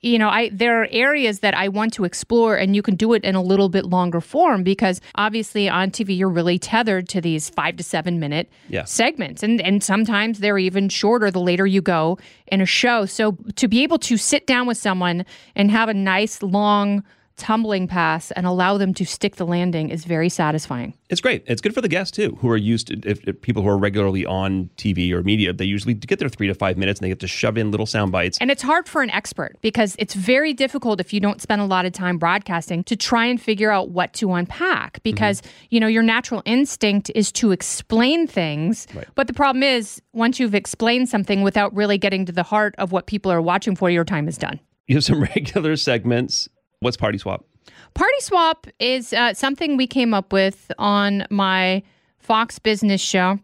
you 0.03 0.19
know, 0.19 0.27
I 0.27 0.49
there 0.49 0.81
are 0.81 0.87
areas 0.91 1.39
that 1.39 1.55
I 1.55 1.69
want 1.69 1.93
to 1.93 2.03
explore, 2.03 2.57
and 2.57 2.75
you 2.75 2.81
can 2.81 2.95
do 2.95 3.13
it 3.13 3.23
in 3.23 3.35
a 3.35 3.41
little 3.41 3.69
bit 3.69 3.85
longer 3.85 4.19
form 4.19 4.61
because 4.61 4.99
obviously 5.15 5.69
on 5.69 5.91
TV 5.91 6.15
you're 6.15 6.29
really 6.29 6.59
tethered 6.59 7.07
to 7.09 7.21
these 7.21 7.49
five 7.49 7.77
to 7.77 7.83
seven 7.83 8.19
minute 8.19 8.49
yeah. 8.67 8.83
segments, 8.83 9.41
and 9.41 9.61
and 9.61 9.81
sometimes 9.81 10.39
they're 10.39 10.57
even 10.57 10.89
shorter 10.89 11.31
the 11.31 11.39
later 11.39 11.65
you 11.65 11.81
go 11.81 12.19
in 12.47 12.59
a 12.59 12.65
show. 12.65 13.05
So 13.05 13.37
to 13.55 13.67
be 13.69 13.81
able 13.81 13.97
to 13.99 14.17
sit 14.17 14.45
down 14.45 14.67
with 14.67 14.77
someone 14.77 15.25
and 15.55 15.71
have 15.71 15.87
a 15.87 15.93
nice 15.93 16.43
long 16.43 17.03
tumbling 17.37 17.87
pass 17.87 18.31
and 18.31 18.45
allow 18.45 18.77
them 18.77 18.93
to 18.93 19.05
stick 19.05 19.35
the 19.35 19.45
landing 19.45 19.89
is 19.89 20.05
very 20.05 20.29
satisfying. 20.29 20.93
It's 21.09 21.21
great. 21.21 21.43
It's 21.47 21.61
good 21.61 21.73
for 21.73 21.81
the 21.81 21.87
guests 21.87 22.15
too, 22.15 22.37
who 22.41 22.49
are 22.49 22.57
used 22.57 22.87
to 22.87 22.99
if, 23.03 23.27
if, 23.27 23.41
people 23.41 23.63
who 23.63 23.69
are 23.69 23.77
regularly 23.77 24.25
on 24.25 24.69
TV 24.77 25.11
or 25.11 25.23
media. 25.23 25.53
They 25.53 25.65
usually 25.65 25.93
get 25.93 26.19
their 26.19 26.29
three 26.29 26.47
to 26.47 26.53
five 26.53 26.77
minutes 26.77 26.99
and 26.99 27.05
they 27.05 27.09
get 27.09 27.19
to 27.21 27.27
shove 27.27 27.57
in 27.57 27.71
little 27.71 27.85
sound 27.85 28.11
bites. 28.11 28.37
And 28.39 28.51
it's 28.51 28.61
hard 28.61 28.87
for 28.87 29.01
an 29.01 29.09
expert 29.09 29.57
because 29.61 29.95
it's 29.99 30.13
very 30.13 30.53
difficult 30.53 30.99
if 30.99 31.13
you 31.13 31.19
don't 31.19 31.41
spend 31.41 31.61
a 31.61 31.65
lot 31.65 31.85
of 31.85 31.93
time 31.93 32.17
broadcasting 32.17 32.83
to 32.85 32.95
try 32.95 33.25
and 33.25 33.41
figure 33.41 33.71
out 33.71 33.89
what 33.89 34.13
to 34.13 34.33
unpack 34.33 35.01
because 35.03 35.41
mm-hmm. 35.41 35.65
you 35.69 35.79
know 35.79 35.87
your 35.87 36.03
natural 36.03 36.41
instinct 36.45 37.11
is 37.15 37.31
to 37.33 37.51
explain 37.51 38.27
things, 38.27 38.87
right. 38.93 39.07
but 39.15 39.27
the 39.27 39.33
problem 39.33 39.63
is 39.63 40.01
once 40.13 40.39
you've 40.39 40.55
explained 40.55 41.09
something 41.09 41.41
without 41.41 41.73
really 41.75 41.97
getting 41.97 42.25
to 42.25 42.31
the 42.31 42.43
heart 42.43 42.75
of 42.77 42.91
what 42.91 43.07
people 43.07 43.31
are 43.31 43.41
watching 43.41 43.75
for, 43.75 43.89
your 43.89 44.05
time 44.05 44.27
is 44.27 44.37
done. 44.37 44.59
You 44.87 44.95
have 44.95 45.03
some 45.03 45.21
regular 45.35 45.75
segments 45.75 46.49
What's 46.83 46.97
Party 46.97 47.17
Swap? 47.17 47.45
Party 47.93 48.19
Swap 48.19 48.67
is 48.79 49.13
uh, 49.13 49.33
something 49.33 49.77
we 49.77 49.87
came 49.87 50.13
up 50.13 50.33
with 50.33 50.71
on 50.77 51.25
my 51.29 51.81
Fox 52.19 52.59
Business 52.59 53.01
show. 53.01 53.39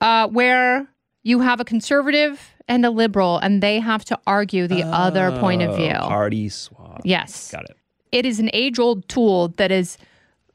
uh, 0.00 0.28
where 0.28 0.86
you 1.22 1.40
have 1.40 1.60
a 1.60 1.64
conservative 1.64 2.54
and 2.68 2.86
a 2.86 2.90
liberal, 2.90 3.38
and 3.38 3.62
they 3.62 3.80
have 3.80 4.04
to 4.04 4.18
argue 4.26 4.66
the 4.66 4.82
other 4.84 5.32
point 5.38 5.62
of 5.62 5.76
view. 5.76 5.92
Oh, 5.92 6.08
party 6.08 6.48
swap. 6.48 7.00
Yes. 7.04 7.50
Got 7.50 7.64
it. 7.64 7.76
It 8.12 8.26
is 8.26 8.38
an 8.38 8.50
age 8.52 8.78
old 8.78 9.08
tool 9.08 9.48
that 9.56 9.70
is 9.72 9.98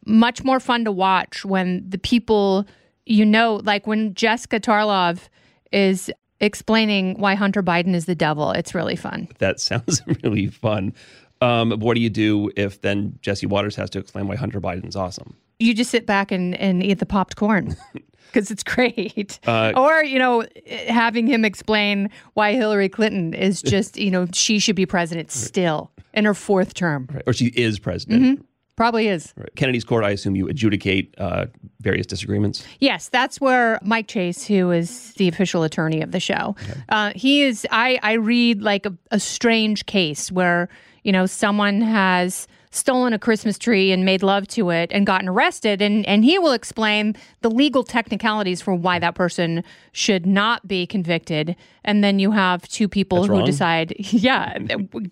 much 0.05 0.43
more 0.43 0.59
fun 0.59 0.85
to 0.85 0.91
watch 0.91 1.45
when 1.45 1.87
the 1.87 1.97
people 1.97 2.65
you 3.05 3.25
know, 3.25 3.61
like 3.63 3.87
when 3.87 4.13
Jessica 4.13 4.59
Tarlov 4.59 5.27
is 5.71 6.11
explaining 6.41 7.17
why 7.19 7.35
Hunter 7.35 7.63
Biden 7.63 7.93
is 7.95 8.05
the 8.05 8.15
devil. 8.15 8.51
It's 8.51 8.75
really 8.75 8.95
fun. 8.97 9.29
That 9.37 9.59
sounds 9.59 10.01
really 10.23 10.47
fun. 10.47 10.93
Um, 11.39 11.71
what 11.79 11.95
do 11.95 12.01
you 12.01 12.09
do 12.09 12.51
if 12.55 12.81
then 12.81 13.17
Jesse 13.21 13.45
Watters 13.47 13.75
has 13.75 13.89
to 13.91 13.99
explain 13.99 14.27
why 14.27 14.35
Hunter 14.35 14.59
Biden's 14.61 14.95
awesome? 14.95 15.35
You 15.59 15.73
just 15.73 15.89
sit 15.91 16.05
back 16.05 16.31
and, 16.31 16.55
and 16.55 16.83
eat 16.83 16.99
the 16.99 17.05
popped 17.05 17.35
corn. 17.35 17.75
Because 18.33 18.49
it's 18.49 18.63
great. 18.63 19.39
Uh, 19.45 19.73
or, 19.75 20.05
you 20.05 20.17
know, 20.17 20.45
having 20.87 21.27
him 21.27 21.43
explain 21.43 22.09
why 22.33 22.53
Hillary 22.53 22.87
Clinton 22.87 23.33
is 23.33 23.61
just, 23.61 23.97
you 23.97 24.09
know, 24.09 24.25
she 24.31 24.57
should 24.57 24.77
be 24.77 24.85
president 24.85 25.31
still. 25.33 25.91
in 26.13 26.23
her 26.23 26.33
fourth 26.33 26.73
term. 26.73 27.09
Right. 27.11 27.23
Or 27.27 27.33
she 27.33 27.47
is 27.47 27.77
president. 27.77 28.23
Mm-hmm. 28.23 28.43
Probably 28.75 29.07
is. 29.07 29.33
Right. 29.35 29.53
Kennedy's 29.55 29.83
court, 29.83 30.03
I 30.03 30.11
assume 30.11 30.35
you 30.35 30.47
adjudicate 30.47 31.13
uh, 31.17 31.47
various 31.81 32.07
disagreements. 32.07 32.65
Yes, 32.79 33.09
that's 33.09 33.39
where 33.39 33.79
Mike 33.83 34.07
Chase, 34.07 34.45
who 34.45 34.71
is 34.71 35.13
the 35.13 35.27
official 35.27 35.63
attorney 35.63 36.01
of 36.01 36.11
the 36.11 36.19
show, 36.19 36.55
okay. 36.63 36.81
uh, 36.89 37.11
he 37.15 37.43
is. 37.43 37.67
I 37.69 37.99
I 38.01 38.13
read 38.13 38.61
like 38.61 38.85
a, 38.85 38.93
a 39.11 39.19
strange 39.19 39.85
case 39.85 40.31
where 40.31 40.69
you 41.03 41.11
know 41.11 41.25
someone 41.25 41.81
has 41.81 42.47
stolen 42.71 43.11
a 43.13 43.19
Christmas 43.19 43.57
tree 43.59 43.91
and 43.91 44.05
made 44.05 44.23
love 44.23 44.47
to 44.47 44.69
it 44.69 44.89
and 44.93 45.05
gotten 45.05 45.27
arrested. 45.27 45.81
And, 45.81 46.05
and 46.07 46.23
he 46.23 46.39
will 46.39 46.53
explain 46.53 47.15
the 47.41 47.51
legal 47.51 47.83
technicalities 47.83 48.61
for 48.61 48.73
why 48.73 48.97
that 48.99 49.13
person 49.13 49.63
should 49.91 50.25
not 50.25 50.67
be 50.67 50.87
convicted. 50.87 51.55
And 51.83 52.03
then 52.03 52.17
you 52.17 52.31
have 52.31 52.67
two 52.67 52.87
people 52.87 53.19
That's 53.19 53.27
who 53.27 53.33
wrong. 53.33 53.45
decide, 53.45 53.93
yeah, 53.99 54.57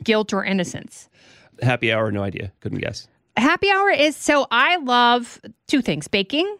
guilt 0.04 0.34
or 0.34 0.44
innocence. 0.44 1.10
Happy 1.62 1.92
hour, 1.92 2.12
no 2.12 2.24
idea. 2.24 2.54
Couldn't 2.62 2.80
guess. 2.80 3.08
Happy 3.40 3.70
hour 3.72 3.90
is 3.90 4.16
so 4.16 4.48
I 4.52 4.76
love 4.78 5.40
two 5.68 5.82
things 5.82 6.08
baking 6.08 6.58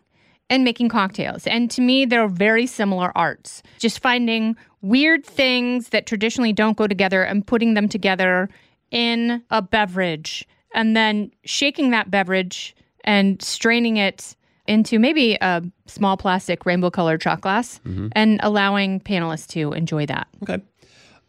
and 0.50 0.64
making 0.64 0.90
cocktails. 0.90 1.46
And 1.46 1.70
to 1.72 1.82
me, 1.82 2.06
they're 2.06 2.28
very 2.28 2.66
similar 2.66 3.12
arts. 3.18 3.62
Just 3.78 4.00
finding 4.00 4.56
weird 4.82 5.26
things 5.26 5.90
that 5.90 6.06
traditionally 6.06 6.54
don't 6.54 6.78
go 6.78 6.88
together 6.88 7.22
and 7.24 7.46
putting 7.46 7.74
them 7.74 7.90
together 7.90 8.50
in 8.92 9.44
a 9.52 9.62
beverage 9.62 10.48
and 10.74 10.96
then 10.96 11.32
shaking 11.44 11.92
that 11.92 12.10
beverage 12.10 12.76
and 13.04 13.42
straining 13.42 13.98
it 13.98 14.36
into 14.68 15.00
maybe 15.00 15.38
a 15.42 15.62
small 15.86 16.16
plastic 16.16 16.66
rainbow 16.66 16.90
colored 16.90 17.22
shot 17.22 17.42
glass 17.42 17.80
Mm-hmm. 17.86 18.08
and 18.14 18.40
allowing 18.42 19.00
panelists 19.02 19.48
to 19.48 19.74
enjoy 19.74 20.06
that. 20.06 20.28
Okay. 20.44 20.62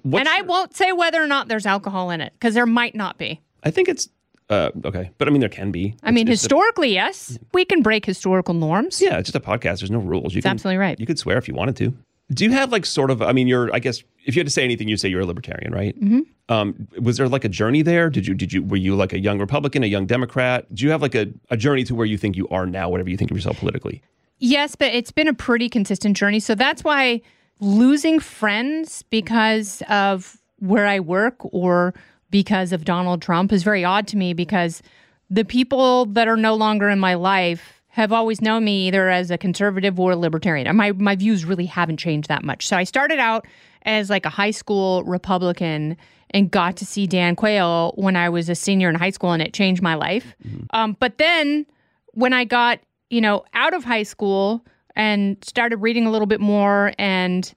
and 0.04 0.28
I 0.28 0.42
won't 0.42 0.76
say 0.76 0.92
whether 0.92 1.22
or 1.22 1.26
not 1.26 1.48
there's 1.48 1.66
alcohol 1.66 2.10
in 2.10 2.20
it 2.20 2.32
because 2.34 2.54
there 2.54 2.66
might 2.66 2.94
not 2.94 3.18
be. 3.18 3.40
I 3.64 3.70
think 3.70 3.88
it's 3.88 4.08
uh, 4.50 4.70
okay, 4.84 5.10
but 5.18 5.28
I 5.28 5.30
mean 5.30 5.40
there 5.40 5.48
can 5.48 5.70
be. 5.70 5.94
I 6.02 6.10
mean, 6.10 6.26
It's- 6.28 6.34
it's 6.34 6.42
a- 6.42 6.46
historically, 6.46 6.92
yes, 6.92 7.38
we 7.54 7.64
can 7.64 7.80
break 7.82 8.04
historical 8.04 8.52
norms. 8.54 9.00
yeah, 9.00 9.18
it's 9.18 9.30
just 9.30 9.36
a 9.36 9.40
podcast. 9.40 9.78
There's 9.80 9.90
no 9.90 9.98
rules. 10.00 10.34
You 10.34 10.40
That's 10.42 10.50
can, 10.50 10.56
absolutely 10.56 10.78
right. 10.78 10.98
You 11.00 11.06
could 11.06 11.18
swear 11.18 11.38
if 11.38 11.48
you 11.48 11.54
wanted 11.54 11.76
to. 11.76 11.94
Do 12.32 12.44
you 12.44 12.52
have 12.52 12.70
like 12.70 12.86
sort 12.86 13.10
of? 13.10 13.22
I 13.22 13.32
mean, 13.32 13.48
you're. 13.48 13.74
I 13.74 13.78
guess 13.80 14.02
if 14.24 14.36
you 14.36 14.40
had 14.40 14.46
to 14.46 14.52
say 14.52 14.62
anything, 14.62 14.86
you'd 14.88 15.00
say 15.00 15.08
you're 15.08 15.22
a 15.22 15.26
libertarian, 15.26 15.72
right? 15.72 15.98
Mhm. 16.00 16.26
Um, 16.48 16.86
was 17.00 17.16
there 17.16 17.28
like 17.28 17.44
a 17.44 17.48
journey 17.48 17.82
there? 17.82 18.08
Did 18.10 18.24
you? 18.26 18.34
Did 18.34 18.52
you? 18.52 18.62
Were 18.62 18.76
you 18.76 18.94
like 18.94 19.12
a 19.12 19.18
young 19.18 19.38
Republican, 19.40 19.82
a 19.82 19.88
young 19.88 20.06
Democrat? 20.06 20.72
Do 20.72 20.84
you 20.84 20.90
have 20.92 21.02
like 21.02 21.16
a, 21.16 21.26
a 21.50 21.56
journey 21.56 21.82
to 21.84 21.94
where 21.94 22.06
you 22.06 22.16
think 22.18 22.36
you 22.36 22.46
are 22.48 22.66
now, 22.66 22.88
whatever 22.88 23.10
you 23.10 23.16
think 23.16 23.30
of 23.32 23.36
yourself 23.36 23.58
politically? 23.58 24.00
Yes, 24.38 24.76
but 24.76 24.94
it's 24.94 25.10
been 25.10 25.26
a 25.28 25.34
pretty 25.34 25.68
consistent 25.68 26.16
journey. 26.16 26.38
So 26.40 26.54
that's 26.54 26.84
why 26.84 27.20
losing 27.58 28.20
friends 28.20 29.02
because 29.10 29.82
of 29.88 30.36
where 30.60 30.86
I 30.86 31.00
work 31.00 31.34
or 31.52 31.94
because 32.30 32.72
of 32.72 32.84
Donald 32.84 33.22
Trump 33.22 33.52
is 33.52 33.62
very 33.62 33.84
odd 33.84 34.06
to 34.08 34.16
me 34.16 34.32
because 34.32 34.82
the 35.28 35.44
people 35.44 36.06
that 36.06 36.28
are 36.28 36.36
no 36.36 36.54
longer 36.54 36.88
in 36.88 36.98
my 36.98 37.14
life 37.14 37.82
have 37.88 38.12
always 38.12 38.40
known 38.40 38.64
me 38.64 38.86
either 38.86 39.08
as 39.08 39.30
a 39.30 39.38
conservative 39.38 39.98
or 39.98 40.12
a 40.12 40.16
libertarian. 40.16 40.66
And 40.66 40.76
my, 40.78 40.92
my 40.92 41.16
views 41.16 41.44
really 41.44 41.66
haven't 41.66 41.96
changed 41.96 42.28
that 42.28 42.44
much. 42.44 42.68
So 42.68 42.76
I 42.76 42.84
started 42.84 43.18
out 43.18 43.46
as 43.82 44.10
like 44.10 44.24
a 44.24 44.30
high 44.30 44.52
school 44.52 45.02
Republican 45.04 45.96
and 46.30 46.50
got 46.50 46.76
to 46.76 46.86
see 46.86 47.08
Dan 47.08 47.34
Quayle 47.34 47.92
when 47.96 48.14
I 48.14 48.28
was 48.28 48.48
a 48.48 48.54
senior 48.54 48.88
in 48.88 48.94
high 48.94 49.10
school 49.10 49.32
and 49.32 49.42
it 49.42 49.52
changed 49.52 49.82
my 49.82 49.94
life. 49.94 50.36
Um, 50.70 50.96
but 51.00 51.18
then 51.18 51.66
when 52.12 52.32
I 52.32 52.44
got, 52.44 52.78
you 53.08 53.20
know, 53.20 53.44
out 53.54 53.74
of 53.74 53.82
high 53.82 54.04
school 54.04 54.64
and 54.94 55.36
started 55.44 55.78
reading 55.78 56.06
a 56.06 56.10
little 56.10 56.26
bit 56.26 56.40
more 56.40 56.92
and 56.98 57.52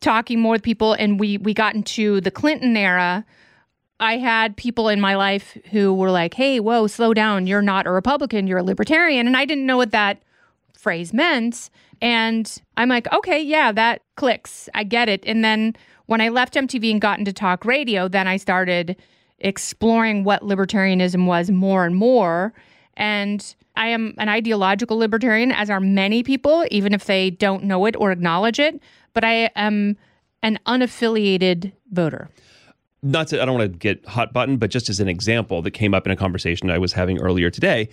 talking 0.00 0.38
more 0.38 0.52
with 0.52 0.62
people 0.62 0.92
and 0.92 1.18
we 1.18 1.38
we 1.38 1.54
got 1.54 1.74
into 1.74 2.20
the 2.20 2.30
Clinton 2.30 2.76
era, 2.76 3.24
I 3.98 4.18
had 4.18 4.56
people 4.56 4.88
in 4.88 5.00
my 5.00 5.16
life 5.16 5.56
who 5.70 5.94
were 5.94 6.10
like, 6.10 6.34
"Hey, 6.34 6.60
whoa, 6.60 6.86
slow 6.86 7.14
down. 7.14 7.46
You're 7.46 7.62
not 7.62 7.86
a 7.86 7.90
Republican, 7.90 8.46
you're 8.46 8.58
a 8.58 8.62
libertarian." 8.62 9.26
And 9.26 9.36
I 9.36 9.44
didn't 9.44 9.66
know 9.66 9.76
what 9.76 9.92
that 9.92 10.22
phrase 10.74 11.12
meant. 11.12 11.70
And 12.02 12.60
I'm 12.76 12.88
like, 12.88 13.10
"Okay, 13.12 13.40
yeah, 13.40 13.72
that 13.72 14.02
clicks. 14.16 14.68
I 14.74 14.84
get 14.84 15.08
it." 15.08 15.24
And 15.26 15.42
then 15.42 15.74
when 16.06 16.20
I 16.20 16.28
left 16.28 16.56
MTV 16.56 16.90
and 16.90 17.00
got 17.00 17.18
into 17.18 17.32
talk 17.32 17.64
radio, 17.64 18.06
then 18.08 18.28
I 18.28 18.36
started 18.36 18.96
exploring 19.38 20.24
what 20.24 20.42
libertarianism 20.42 21.26
was 21.26 21.50
more 21.50 21.84
and 21.84 21.96
more. 21.96 22.52
And 22.96 23.54
I 23.76 23.88
am 23.88 24.14
an 24.18 24.28
ideological 24.28 24.96
libertarian, 24.96 25.52
as 25.52 25.68
are 25.68 25.80
many 25.80 26.22
people, 26.22 26.64
even 26.70 26.94
if 26.94 27.04
they 27.04 27.30
don't 27.30 27.64
know 27.64 27.84
it 27.86 27.96
or 27.98 28.10
acknowledge 28.10 28.58
it. 28.58 28.80
But 29.12 29.24
I 29.24 29.50
am 29.56 29.96
an 30.42 30.58
unaffiliated 30.66 31.72
voter. 31.90 32.30
Not 33.06 33.28
to 33.28 33.40
I 33.40 33.44
don't 33.44 33.58
want 33.58 33.72
to 33.72 33.78
get 33.78 34.04
hot 34.06 34.32
button, 34.32 34.56
but 34.56 34.70
just 34.70 34.88
as 34.88 35.00
an 35.00 35.08
example 35.08 35.62
that 35.62 35.70
came 35.72 35.94
up 35.94 36.06
in 36.06 36.12
a 36.12 36.16
conversation 36.16 36.70
I 36.70 36.78
was 36.78 36.92
having 36.92 37.18
earlier 37.18 37.50
today, 37.50 37.88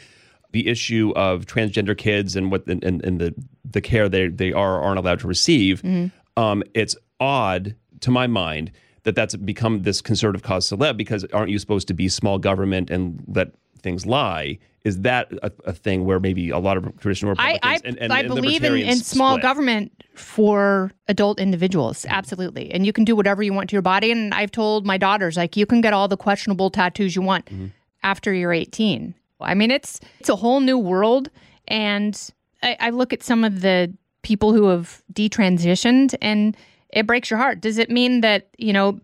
the 0.52 0.68
issue 0.68 1.14
of 1.16 1.46
transgender 1.46 1.98
kids 1.98 2.36
and 2.36 2.52
what 2.52 2.66
and, 2.68 2.84
and, 2.84 3.04
and 3.04 3.20
the 3.20 3.34
the 3.66 3.82
care 3.82 4.10
they 4.10 4.28
they 4.28 4.54
are 4.54 4.82
aren't 4.82 5.00
allowed 5.00 5.20
to 5.20 5.28
receive. 5.28 5.82
Mm-hmm. 5.82 6.42
Um, 6.42 6.64
it's 6.74 6.96
odd 7.20 7.76
to 8.02 8.12
my 8.12 8.28
mind 8.28 8.72
that 9.04 9.16
that's 9.16 9.36
become 9.36 9.84
this 9.84 10.02
conservative 10.02 10.44
cause 10.44 10.70
celeb 10.70 10.98
because 10.98 11.26
aren't 11.34 11.50
you 11.50 11.60
supposed 11.60 11.88
to 11.90 11.94
be 11.94 12.08
small 12.08 12.40
government 12.40 12.90
and 12.90 13.24
let 13.28 13.52
things 13.84 14.06
lie? 14.06 14.58
Is 14.84 15.00
that 15.02 15.32
a, 15.42 15.52
a 15.66 15.74
thing 15.74 16.04
where 16.04 16.20
maybe 16.20 16.50
a 16.50 16.60
lot 16.60 16.76
of 16.76 17.00
traditional 17.00 17.36
I, 17.38 17.54
Republicans 17.54 17.82
I, 17.86 17.88
and, 17.88 17.98
and, 18.00 18.14
I 18.14 18.20
and 18.20 18.28
believe 18.28 18.64
in, 18.64 18.76
in 18.76 18.98
small 18.98 19.36
split? 19.36 19.42
government 19.44 20.04
for 20.16 20.92
adult 21.08 21.40
individuals, 21.40 22.06
absolutely. 22.10 22.72
And 22.72 22.86
you 22.86 22.92
can 22.92 23.06
do 23.06 23.16
whatever 23.16 23.44
you 23.44 23.54
want 23.54 23.70
to 23.70 23.74
your 23.74 23.82
body. 23.82 24.12
And 24.12 24.34
I've 24.34 24.52
told 24.52 24.86
my 24.86 24.98
daughters, 24.98 25.38
like, 25.38 25.56
you 25.56 25.66
can 25.66 25.80
get 25.80 25.94
all 25.94 26.08
the 26.08 26.18
questionable 26.18 26.70
tattoos 26.70 27.16
you 27.16 27.22
want 27.22 27.46
Mm-hmm. 27.46 27.68
after 28.04 28.34
you're 28.34 28.52
18. 28.52 29.14
I 29.40 29.54
mean, 29.54 29.72
it's 29.72 30.00
it's 30.20 30.30
a 30.30 30.36
whole 30.36 30.60
new 30.60 30.78
world. 30.78 31.30
And 31.68 32.20
I, 32.62 32.78
I 32.80 32.90
look 32.90 33.14
at 33.14 33.24
some 33.24 33.44
of 33.44 33.62
the 33.62 33.94
people 34.22 34.54
who 34.54 34.68
have 34.68 35.02
detransitioned, 35.14 36.16
and 36.22 36.56
it 36.90 37.08
breaks 37.08 37.30
your 37.30 37.40
heart. 37.40 37.62
Does 37.62 37.78
it 37.78 37.90
mean 37.90 38.22
that 38.22 38.50
you 38.58 38.74
know 38.74 39.00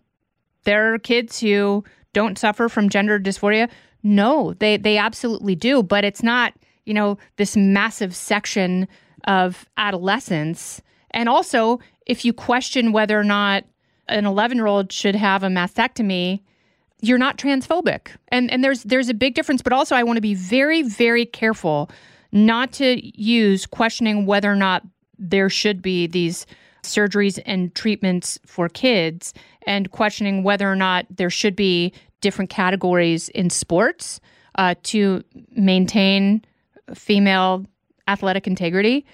there 0.64 0.94
are 0.94 0.98
kids 0.98 1.40
who 1.40 1.84
don't 2.12 2.38
suffer 2.38 2.68
from 2.68 2.88
gender 2.88 3.18
dysphoria? 3.18 3.68
No, 4.02 4.54
they 4.54 4.76
they 4.76 4.96
absolutely 4.96 5.54
do, 5.54 5.82
but 5.82 6.04
it's 6.04 6.22
not, 6.22 6.54
you 6.84 6.94
know, 6.94 7.18
this 7.36 7.56
massive 7.56 8.14
section 8.14 8.88
of 9.24 9.66
adolescence. 9.76 10.80
And 11.10 11.28
also, 11.28 11.80
if 12.06 12.24
you 12.24 12.32
question 12.32 12.92
whether 12.92 13.18
or 13.18 13.24
not 13.24 13.64
an 14.08 14.24
11-year-old 14.24 14.92
should 14.92 15.14
have 15.14 15.42
a 15.42 15.48
mastectomy, 15.48 16.40
you're 17.00 17.18
not 17.18 17.38
transphobic. 17.38 18.08
And 18.28 18.50
and 18.50 18.64
there's 18.64 18.82
there's 18.84 19.08
a 19.08 19.14
big 19.14 19.34
difference, 19.34 19.62
but 19.62 19.72
also 19.72 19.94
I 19.96 20.02
want 20.02 20.16
to 20.16 20.22
be 20.22 20.34
very 20.34 20.82
very 20.82 21.26
careful 21.26 21.90
not 22.32 22.72
to 22.72 23.00
use 23.20 23.66
questioning 23.66 24.24
whether 24.26 24.50
or 24.50 24.56
not 24.56 24.82
there 25.18 25.50
should 25.50 25.82
be 25.82 26.06
these 26.06 26.46
surgeries 26.82 27.38
and 27.44 27.74
treatments 27.74 28.38
for 28.46 28.68
kids 28.68 29.34
and 29.66 29.90
questioning 29.90 30.42
whether 30.42 30.70
or 30.70 30.76
not 30.76 31.04
there 31.10 31.28
should 31.28 31.54
be 31.54 31.92
different 32.20 32.50
categories 32.50 33.28
in 33.30 33.50
sports 33.50 34.20
uh, 34.56 34.74
to 34.82 35.22
maintain 35.52 36.44
female 36.94 37.66
athletic 38.08 38.46
integrity. 38.46 39.06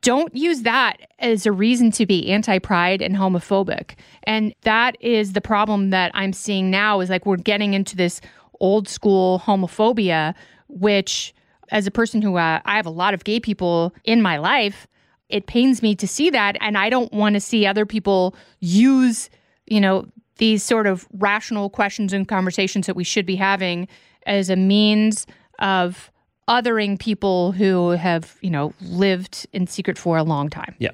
Don't 0.00 0.34
use 0.34 0.62
that 0.62 0.96
as 1.18 1.46
a 1.46 1.52
reason 1.52 1.90
to 1.92 2.06
be 2.06 2.28
anti-pride 2.30 3.02
and 3.02 3.16
homophobic. 3.16 3.96
And 4.22 4.54
that 4.62 4.96
is 5.00 5.32
the 5.32 5.40
problem 5.40 5.90
that 5.90 6.12
I'm 6.14 6.32
seeing 6.32 6.70
now 6.70 7.00
is 7.00 7.10
like 7.10 7.26
we're 7.26 7.36
getting 7.36 7.74
into 7.74 7.96
this 7.96 8.20
old 8.60 8.88
school 8.88 9.40
homophobia, 9.40 10.34
which 10.68 11.34
as 11.70 11.86
a 11.86 11.90
person 11.90 12.22
who 12.22 12.36
uh, 12.36 12.60
I 12.64 12.76
have 12.76 12.86
a 12.86 12.90
lot 12.90 13.14
of 13.14 13.24
gay 13.24 13.40
people 13.40 13.92
in 14.04 14.22
my 14.22 14.36
life, 14.36 14.86
it 15.28 15.46
pains 15.46 15.82
me 15.82 15.96
to 15.96 16.06
see 16.06 16.30
that 16.30 16.56
and 16.60 16.78
I 16.78 16.88
don't 16.88 17.12
want 17.12 17.34
to 17.34 17.40
see 17.40 17.66
other 17.66 17.84
people 17.84 18.36
use, 18.60 19.28
you 19.66 19.80
know, 19.80 20.06
these 20.38 20.62
sort 20.62 20.86
of 20.86 21.06
rational 21.12 21.70
questions 21.70 22.12
and 22.12 22.28
conversations 22.28 22.86
that 22.86 22.96
we 22.96 23.04
should 23.04 23.26
be 23.26 23.36
having 23.36 23.88
as 24.26 24.50
a 24.50 24.56
means 24.56 25.26
of 25.58 26.10
othering 26.48 26.98
people 26.98 27.52
who 27.52 27.90
have, 27.90 28.36
you 28.40 28.50
know, 28.50 28.72
lived 28.80 29.46
in 29.52 29.66
secret 29.66 29.98
for 29.98 30.16
a 30.16 30.22
long 30.22 30.48
time. 30.48 30.74
Yeah. 30.78 30.90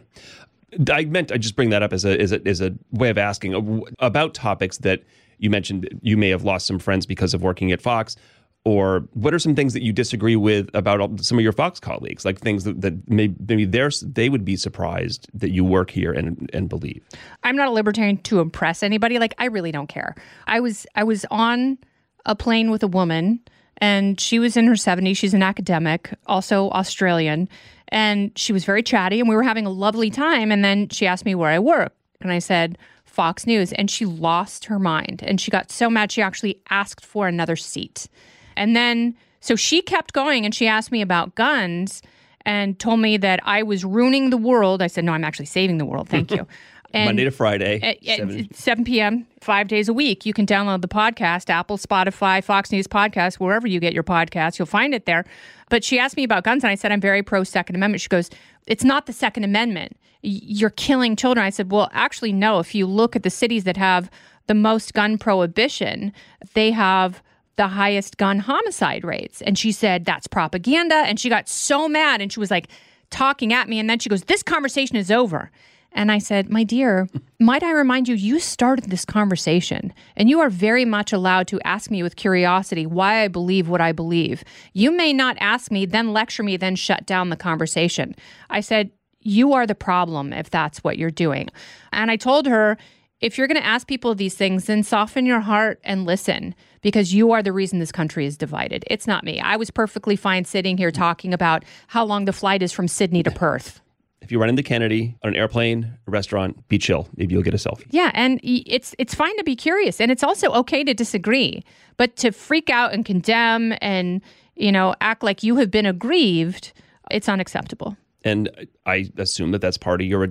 I 0.91 1.05
meant 1.05 1.31
I 1.31 1.37
just 1.37 1.55
bring 1.55 1.71
that 1.71 1.83
up 1.83 1.93
as 1.93 2.05
a 2.05 2.19
as 2.19 2.33
a 2.33 2.41
as 2.49 2.63
a 2.63 2.73
way 2.93 3.11
of 3.11 3.19
asking 3.19 3.55
uh, 3.55 3.91
about 3.99 4.33
topics 4.33 4.79
that 4.79 5.03
you 5.37 5.51
mentioned 5.51 5.87
you 6.01 6.17
may 6.17 6.31
have 6.31 6.45
lost 6.45 6.67
some 6.67 6.79
friends 6.79 7.05
because 7.05 7.35
of 7.35 7.43
working 7.43 7.73
at 7.73 7.83
Fox 7.83 8.17
or 8.65 9.01
what 9.15 9.35
are 9.35 9.39
some 9.39 9.55
things 9.55 9.73
that 9.73 9.83
you 9.83 9.93
disagree 9.93 10.37
with 10.37 10.71
about 10.75 11.21
some 11.21 11.39
of 11.39 11.43
your 11.43 11.53
Fox 11.53 11.81
colleagues 11.81 12.25
like 12.25 12.39
things 12.39 12.65
that, 12.65 12.81
that 12.81 13.09
maybe, 13.09 13.35
maybe 13.49 13.65
they're, 13.65 13.91
they 14.03 14.29
would 14.29 14.45
be 14.45 14.57
surprised 14.57 15.29
that 15.35 15.51
you 15.51 15.65
work 15.65 15.91
here 15.91 16.13
and 16.13 16.49
and 16.53 16.69
believe 16.69 17.03
I'm 17.43 17.57
not 17.57 17.69
a 17.69 17.73
libertarian 17.73 18.19
to 18.19 18.41
impress 18.41 18.83
anybody. 18.83 19.19
Like 19.19 19.35
I 19.39 19.47
really 19.47 19.73
don't 19.73 19.89
care. 19.89 20.15
I 20.47 20.61
was 20.61 20.87
I 20.95 21.05
was 21.05 21.27
on 21.31 21.79
a 22.25 22.37
plane 22.37 22.71
with 22.71 22.83
a 22.83 22.89
woman 22.89 23.41
and 23.79 24.21
she 24.21 24.39
was 24.39 24.57
in 24.57 24.67
her 24.69 24.75
70s. 24.75 25.17
She's 25.17 25.35
an 25.35 25.43
academic, 25.43 26.15
also 26.27 26.71
Australian, 26.71 27.49
and 27.89 28.31
she 28.39 28.53
was 28.53 28.65
very 28.65 28.83
chatty 28.83 29.19
and 29.19 29.29
we 29.29 29.35
were 29.35 29.43
having 29.43 29.67
a 29.67 29.71
lovely 29.71 30.11
time 30.11 30.53
and 30.53 30.65
then 30.65 30.89
she 30.89 31.07
asked 31.07 31.25
me 31.25 31.35
where 31.35 31.51
I 31.51 31.59
work 31.59 31.95
and 32.21 32.31
I 32.31 32.39
said 32.39 32.79
Fox 33.05 33.45
News 33.45 33.73
and 33.73 33.91
she 33.91 34.07
lost 34.07 34.67
her 34.67 34.79
mind 34.79 35.23
and 35.27 35.41
she 35.41 35.51
got 35.51 35.73
so 35.73 35.91
mad 35.91 36.13
she 36.13 36.23
actually 36.23 36.63
asked 36.71 37.05
for 37.05 37.27
another 37.27 37.57
seat. 37.57 38.09
And 38.57 38.77
then 38.77 39.17
so 39.41 39.57
she 39.57 39.83
kept 39.83 40.13
going 40.13 40.45
and 40.45 40.55
she 40.55 40.67
asked 40.67 40.93
me 40.93 41.03
about 41.03 41.35
guns 41.35 42.03
and 42.45 42.79
told 42.79 43.01
me 43.01 43.17
that 43.19 43.41
I 43.43 43.63
was 43.63 43.85
ruining 43.85 44.31
the 44.31 44.37
world. 44.37 44.83
I 44.83 44.87
said, 44.87 45.05
"No, 45.05 45.13
I'm 45.13 45.25
actually 45.25 45.47
saving 45.47 45.79
the 45.79 45.85
world. 45.85 46.09
Thank 46.09 46.31
you." 46.31 46.47
And 46.93 47.07
Monday 47.09 47.25
to 47.25 47.31
Friday, 47.31 47.81
at, 47.83 48.07
at 48.07 48.19
7. 48.19 48.53
7 48.53 48.85
p.m., 48.85 49.27
five 49.41 49.69
days 49.69 49.89
a 49.89 49.93
week. 49.93 50.27
You 50.27 50.33
can 50.33 50.47
download 50.47 50.83
the 50.83 50.89
podcast, 50.89 51.51
Apple, 51.51 51.79
Spotify, 51.79 52.43
Fox 52.43 52.71
News 52.71 52.87
Podcast, 52.87 53.35
wherever 53.37 53.67
you 53.67 53.81
get 53.81 53.93
your 53.93 54.03
podcasts. 54.03 54.59
You'll 54.59 54.67
find 54.67 54.95
it 54.95 55.07
there. 55.07 55.25
But 55.71 55.85
she 55.85 55.99
asked 55.99 56.17
me 56.17 56.25
about 56.25 56.45
guns, 56.45 56.63
and 56.65 56.71
I 56.71 56.75
said, 56.75 56.93
I'm 56.93 57.01
very 57.01 57.23
pro 57.23 57.45
Second 57.45 57.77
Amendment. 57.77 58.03
She 58.03 58.09
goes, 58.09 58.31
It's 58.67 58.85
not 58.85 59.07
the 59.07 59.13
Second 59.13 59.45
Amendment. 59.45 59.97
You're 60.23 60.71
killing 60.71 61.17
children. 61.17 61.45
I 61.45 61.51
said, 61.51 61.73
Well, 61.73 61.89
actually, 61.93 62.33
no. 62.33 62.59
If 62.59 62.75
you 62.75 62.87
look 62.87 63.17
at 63.17 63.23
the 63.23 63.31
cities 63.31 63.65
that 63.65 63.77
have 63.77 64.11
the 64.47 64.55
most 64.55 64.93
gun 64.95 65.19
prohibition, 65.19 66.13
they 66.55 66.71
have 66.71 67.23
the 67.57 67.69
highest 67.69 68.17
gun 68.17 68.39
homicide 68.39 69.05
rates. 69.05 69.43
And 69.43 69.59
she 69.59 69.73
said, 69.73 70.05
That's 70.05 70.27
propaganda. 70.27 70.97
And 70.97 71.19
she 71.19 71.29
got 71.29 71.49
so 71.49 71.89
mad 71.89 72.21
and 72.21 72.33
she 72.33 72.41
was 72.41 72.51
like 72.51 72.69
talking 73.11 73.53
at 73.53 73.69
me. 73.69 73.79
And 73.79 73.89
then 73.89 73.99
she 73.99 74.09
goes, 74.09 74.23
This 74.23 74.43
conversation 74.43 74.97
is 74.97 75.11
over. 75.11 75.51
And 75.95 76.11
I 76.11 76.19
said, 76.19 76.51
My 76.51 76.65
dear, 76.65 77.09
might 77.41 77.63
I 77.63 77.73
remind 77.73 78.09
you, 78.09 78.15
you 78.15 78.41
started 78.41 78.91
this 78.91 79.05
conversation, 79.05 79.93
and 80.17 80.29
you 80.29 80.41
are 80.41 80.51
very 80.51 80.85
much 80.85 81.13
allowed 81.13 81.47
to 81.49 81.61
ask 81.65 81.91
me 81.91 82.03
with 82.03 82.17
curiosity 82.17 82.87
why 82.87 83.23
I 83.23 83.29
believe 83.29 83.69
what 83.69 83.81
I 83.81 83.93
believe. 83.93 84.43
You 84.73 84.91
may 84.91 85.13
not 85.13 85.37
ask 85.41 85.71
me, 85.71 85.87
then 85.87 86.13
lecture 86.13 86.43
me, 86.43 86.57
then 86.57 86.77
shut 86.77 87.07
down 87.07 87.29
the 87.29 87.37
conversation. 87.37 88.15
I 88.51 88.61
said, 88.61 88.91
You 89.21 89.53
are 89.53 89.67
the 89.67 89.75
problem 89.75 90.33
if 90.33 90.51
that's 90.51 90.83
what 90.83 90.99
you're 90.99 91.11
doing. 91.11 91.49
And 91.93 92.11
I 92.11 92.17
told 92.17 92.47
her, 92.47 92.79
if 93.23 93.39
you're 93.39 93.47
going 93.47 93.61
to 93.61 93.67
ask 93.67 93.87
people 93.87 94.15
these 94.15 94.35
things, 94.35 94.67
then 94.67 94.83
soften 94.83 95.25
your 95.25 95.41
heart 95.41 95.81
and 95.85 96.05
listen 96.05 96.55
because 96.83 97.15
you 97.15 97.33
are 97.33 97.43
the 97.43 97.53
reason 97.53 97.79
this 97.79 97.93
country 97.93 98.27
is 98.27 98.37
divided. 98.37 98.85
It's 98.89 99.07
not 99.07 99.25
me. 99.25 99.41
I 99.41 99.57
was 99.57 99.71
perfectly 99.71 100.17
fine 100.17 100.45
sitting 100.45 100.77
here 100.77 100.91
talking 100.91 101.33
about 101.33 101.65
how 101.87 102.05
long 102.05 102.25
the 102.25 102.33
flight 102.33 102.63
is 102.63 102.73
from 102.73 102.89
Sydney 102.89 103.23
to 103.23 103.31
Perth 103.31 103.81
if 104.23 104.31
you 104.31 104.39
run 104.39 104.49
into 104.49 104.63
Kennedy 104.63 105.17
on 105.23 105.31
an 105.31 105.37
airplane, 105.37 105.99
a 106.07 106.11
restaurant, 106.11 106.69
be 106.69 106.79
chill. 106.79 107.09
Maybe 107.17 107.35
you'll 107.35 107.43
get 107.43 107.55
a 107.55 107.59
selfie. 107.59 107.87
Yeah, 107.91 108.11
and 108.15 108.41
it's 108.43 108.95
it's 108.99 109.15
fine 109.15 109.37
to 109.37 109.45
be 109.45 109.57
curious, 109.57 110.01
and 110.01 110.11
it's 110.11 110.23
also 110.23 110.53
okay 110.53 110.85
to 110.85 110.95
disagree, 110.95 111.63
but 111.97 112.17
to 112.17 112.31
freak 112.31 112.71
out 112.71 112.93
and 112.93 113.05
condemn 113.05 113.75
and 113.83 114.23
you 114.55 114.73
know 114.73 114.95
act 115.01 115.23
like 115.23 115.43
you 115.43 115.57
have 115.57 115.71
been 115.71 115.87
aggrieved, 115.87 116.73
it's 117.11 117.29
unacceptable. 117.29 117.97
And 118.25 118.49
I 118.87 119.11
assume 119.19 119.51
that 119.51 119.61
that's 119.61 119.77
part 119.77 120.01
of 120.01 120.07
your 120.07 120.29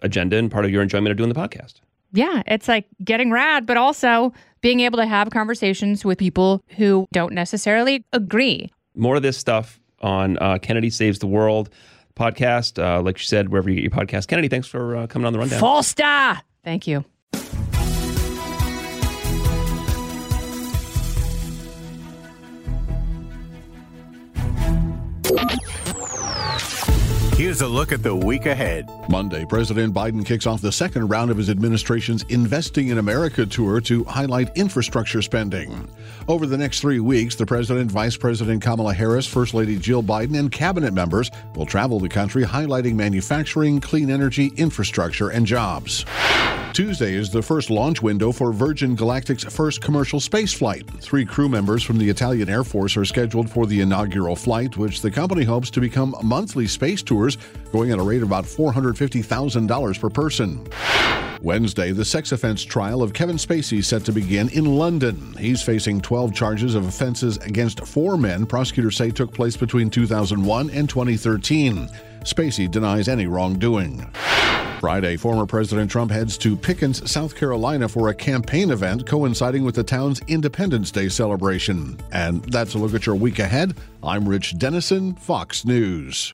agenda 0.00 0.38
and 0.38 0.50
part 0.50 0.64
of 0.64 0.70
your 0.70 0.82
enjoyment 0.82 1.10
of 1.10 1.18
doing 1.18 1.28
the 1.28 1.34
podcast. 1.34 1.74
Yeah, 2.12 2.42
it's 2.46 2.68
like 2.68 2.86
getting 3.04 3.30
rad, 3.30 3.66
but 3.66 3.76
also 3.76 4.32
being 4.60 4.80
able 4.80 4.98
to 4.98 5.06
have 5.06 5.30
conversations 5.30 6.04
with 6.04 6.18
people 6.18 6.62
who 6.76 7.06
don't 7.12 7.32
necessarily 7.32 8.04
agree. 8.12 8.70
More 8.94 9.16
of 9.16 9.22
this 9.22 9.36
stuff 9.36 9.80
on 10.00 10.38
uh, 10.38 10.58
Kennedy 10.60 10.90
Saves 10.90 11.18
the 11.18 11.26
World 11.26 11.70
podcast. 12.16 12.82
Uh, 12.82 13.00
like 13.02 13.18
you 13.18 13.24
said, 13.24 13.48
wherever 13.50 13.68
you 13.68 13.76
get 13.76 13.82
your 13.82 13.90
podcast. 13.90 14.26
Kennedy, 14.26 14.48
thanks 14.48 14.66
for 14.66 14.96
uh, 14.96 15.06
coming 15.06 15.26
on 15.26 15.32
the 15.32 15.38
rundown. 15.38 15.60
Falsta! 15.60 16.40
Thank 16.64 16.86
you. 16.86 17.04
Here's 27.38 27.60
a 27.60 27.68
look 27.68 27.92
at 27.92 28.02
the 28.02 28.16
week 28.16 28.46
ahead. 28.46 28.90
Monday, 29.08 29.44
President 29.44 29.94
Biden 29.94 30.26
kicks 30.26 30.44
off 30.44 30.60
the 30.60 30.72
second 30.72 31.06
round 31.06 31.30
of 31.30 31.36
his 31.36 31.48
administration's 31.48 32.24
Investing 32.24 32.88
in 32.88 32.98
America 32.98 33.46
tour 33.46 33.80
to 33.82 34.02
highlight 34.02 34.50
infrastructure 34.56 35.22
spending. 35.22 35.88
Over 36.28 36.44
the 36.44 36.58
next 36.58 36.80
three 36.80 37.00
weeks, 37.00 37.36
the 37.36 37.46
President, 37.46 37.90
Vice 37.90 38.14
President 38.14 38.60
Kamala 38.60 38.92
Harris, 38.92 39.26
First 39.26 39.54
Lady 39.54 39.78
Jill 39.78 40.02
Biden, 40.02 40.38
and 40.38 40.52
cabinet 40.52 40.92
members 40.92 41.30
will 41.56 41.64
travel 41.64 41.98
the 41.98 42.08
country 42.10 42.44
highlighting 42.44 42.94
manufacturing, 42.96 43.80
clean 43.80 44.10
energy, 44.10 44.52
infrastructure, 44.58 45.30
and 45.30 45.46
jobs. 45.46 46.04
Tuesday 46.74 47.14
is 47.14 47.30
the 47.30 47.40
first 47.40 47.70
launch 47.70 48.02
window 48.02 48.30
for 48.30 48.52
Virgin 48.52 48.94
Galactic's 48.94 49.42
first 49.44 49.80
commercial 49.80 50.20
space 50.20 50.52
flight. 50.52 50.86
Three 51.00 51.24
crew 51.24 51.48
members 51.48 51.82
from 51.82 51.96
the 51.96 52.10
Italian 52.10 52.50
Air 52.50 52.62
Force 52.62 52.94
are 52.98 53.06
scheduled 53.06 53.48
for 53.48 53.64
the 53.64 53.80
inaugural 53.80 54.36
flight, 54.36 54.76
which 54.76 55.00
the 55.00 55.10
company 55.10 55.44
hopes 55.44 55.70
to 55.70 55.80
become 55.80 56.14
monthly 56.22 56.66
space 56.66 57.02
tours, 57.02 57.38
going 57.72 57.90
at 57.90 57.98
a 57.98 58.02
rate 58.02 58.20
of 58.22 58.28
about 58.28 58.44
$450,000 58.44 59.98
per 59.98 60.10
person. 60.10 60.68
Wednesday, 61.42 61.92
the 61.92 62.04
sex 62.04 62.32
offense 62.32 62.64
trial 62.64 63.02
of 63.02 63.12
Kevin 63.12 63.36
Spacey 63.36 63.84
set 63.84 64.04
to 64.04 64.12
begin 64.12 64.48
in 64.50 64.64
London. 64.64 65.34
He's 65.38 65.62
facing 65.62 66.00
12 66.00 66.34
charges 66.34 66.74
of 66.74 66.86
offenses 66.86 67.36
against 67.38 67.86
four 67.86 68.16
men 68.16 68.46
prosecutors 68.46 68.96
say 68.96 69.10
took 69.10 69.32
place 69.32 69.56
between 69.56 69.90
2001 69.90 70.70
and 70.70 70.88
2013. 70.88 71.88
Spacey 72.20 72.70
denies 72.70 73.08
any 73.08 73.26
wrongdoing. 73.26 74.06
Friday, 74.80 75.16
former 75.16 75.44
President 75.44 75.90
Trump 75.90 76.10
heads 76.10 76.38
to 76.38 76.56
Pickens, 76.56 77.10
South 77.10 77.34
Carolina 77.34 77.88
for 77.88 78.08
a 78.08 78.14
campaign 78.14 78.70
event 78.70 79.06
coinciding 79.06 79.64
with 79.64 79.74
the 79.74 79.82
town's 79.82 80.20
Independence 80.28 80.90
Day 80.92 81.08
celebration. 81.08 81.98
And 82.12 82.44
that's 82.44 82.74
a 82.74 82.78
look 82.78 82.94
at 82.94 83.06
your 83.06 83.16
week 83.16 83.40
ahead. 83.40 83.76
I'm 84.04 84.28
Rich 84.28 84.58
Dennison, 84.58 85.14
Fox 85.14 85.64
News. 85.64 86.32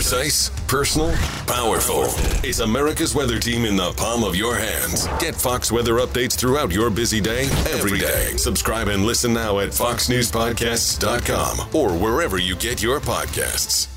Precise, 0.00 0.48
personal, 0.66 1.12
powerful. 1.46 2.04
It's 2.42 2.60
America's 2.60 3.14
weather 3.14 3.38
team 3.38 3.66
in 3.66 3.76
the 3.76 3.92
palm 3.98 4.24
of 4.24 4.34
your 4.34 4.56
hands. 4.56 5.06
Get 5.18 5.34
Fox 5.34 5.70
weather 5.70 5.96
updates 5.96 6.38
throughout 6.38 6.72
your 6.72 6.88
busy 6.88 7.20
day, 7.20 7.44
every 7.68 7.98
day. 7.98 8.34
Subscribe 8.38 8.88
and 8.88 9.04
listen 9.04 9.34
now 9.34 9.58
at 9.58 9.68
foxnewspodcasts.com 9.68 11.76
or 11.76 11.90
wherever 11.98 12.38
you 12.38 12.56
get 12.56 12.82
your 12.82 12.98
podcasts. 12.98 13.88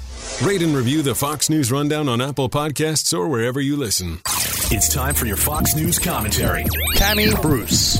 Rate 0.45 0.61
and 0.61 0.75
review 0.75 1.03
the 1.03 1.15
Fox 1.15 1.49
News 1.49 1.71
Rundown 1.71 2.09
on 2.09 2.19
Apple 2.19 2.49
Podcasts 2.49 3.17
or 3.17 3.29
wherever 3.29 3.61
you 3.61 3.77
listen. 3.77 4.19
It's 4.71 4.93
time 4.93 5.15
for 5.15 5.25
your 5.25 5.37
Fox 5.37 5.73
News 5.73 5.99
commentary. 5.99 6.65
Tammy 6.95 7.29
Bruce. 7.41 7.97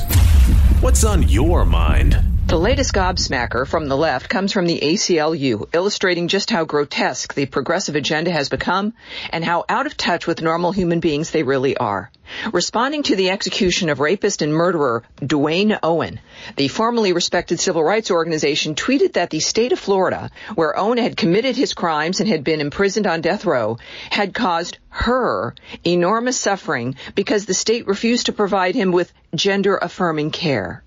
What's 0.82 1.04
on 1.04 1.26
your 1.26 1.64
mind? 1.64 2.33
The 2.54 2.60
latest 2.60 2.92
gobsmacker 2.92 3.66
from 3.66 3.88
the 3.88 3.96
left 3.96 4.28
comes 4.28 4.52
from 4.52 4.66
the 4.66 4.78
ACLU, 4.78 5.74
illustrating 5.74 6.28
just 6.28 6.52
how 6.52 6.64
grotesque 6.64 7.34
the 7.34 7.46
progressive 7.46 7.96
agenda 7.96 8.30
has 8.30 8.48
become 8.48 8.94
and 9.30 9.44
how 9.44 9.64
out 9.68 9.86
of 9.86 9.96
touch 9.96 10.28
with 10.28 10.40
normal 10.40 10.70
human 10.70 11.00
beings 11.00 11.32
they 11.32 11.42
really 11.42 11.76
are. 11.76 12.12
Responding 12.52 13.02
to 13.02 13.16
the 13.16 13.30
execution 13.30 13.88
of 13.88 13.98
rapist 13.98 14.40
and 14.40 14.54
murderer 14.54 15.02
Duane 15.16 15.76
Owen, 15.82 16.20
the 16.54 16.68
formerly 16.68 17.12
respected 17.12 17.58
civil 17.58 17.82
rights 17.82 18.12
organization 18.12 18.76
tweeted 18.76 19.14
that 19.14 19.30
the 19.30 19.40
state 19.40 19.72
of 19.72 19.80
Florida, 19.80 20.30
where 20.54 20.78
Owen 20.78 20.98
had 20.98 21.16
committed 21.16 21.56
his 21.56 21.74
crimes 21.74 22.20
and 22.20 22.28
had 22.28 22.44
been 22.44 22.60
imprisoned 22.60 23.08
on 23.08 23.20
death 23.20 23.46
row, 23.46 23.78
had 24.10 24.32
caused 24.32 24.78
her 24.90 25.56
enormous 25.84 26.38
suffering 26.38 26.94
because 27.16 27.46
the 27.46 27.52
state 27.52 27.88
refused 27.88 28.26
to 28.26 28.32
provide 28.32 28.76
him 28.76 28.92
with 28.92 29.12
gender 29.34 29.76
affirming 29.76 30.30
care. 30.30 30.83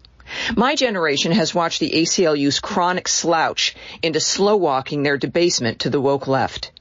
My 0.55 0.75
generation 0.75 1.31
has 1.31 1.55
watched 1.55 1.79
the 1.79 1.91
ACLU's 1.91 2.59
chronic 2.59 3.07
slouch 3.07 3.75
into 4.01 4.19
slow 4.19 4.55
walking 4.55 5.03
their 5.03 5.17
debasement 5.17 5.79
to 5.79 5.89
the 5.89 6.01
woke 6.01 6.27
left. 6.27 6.71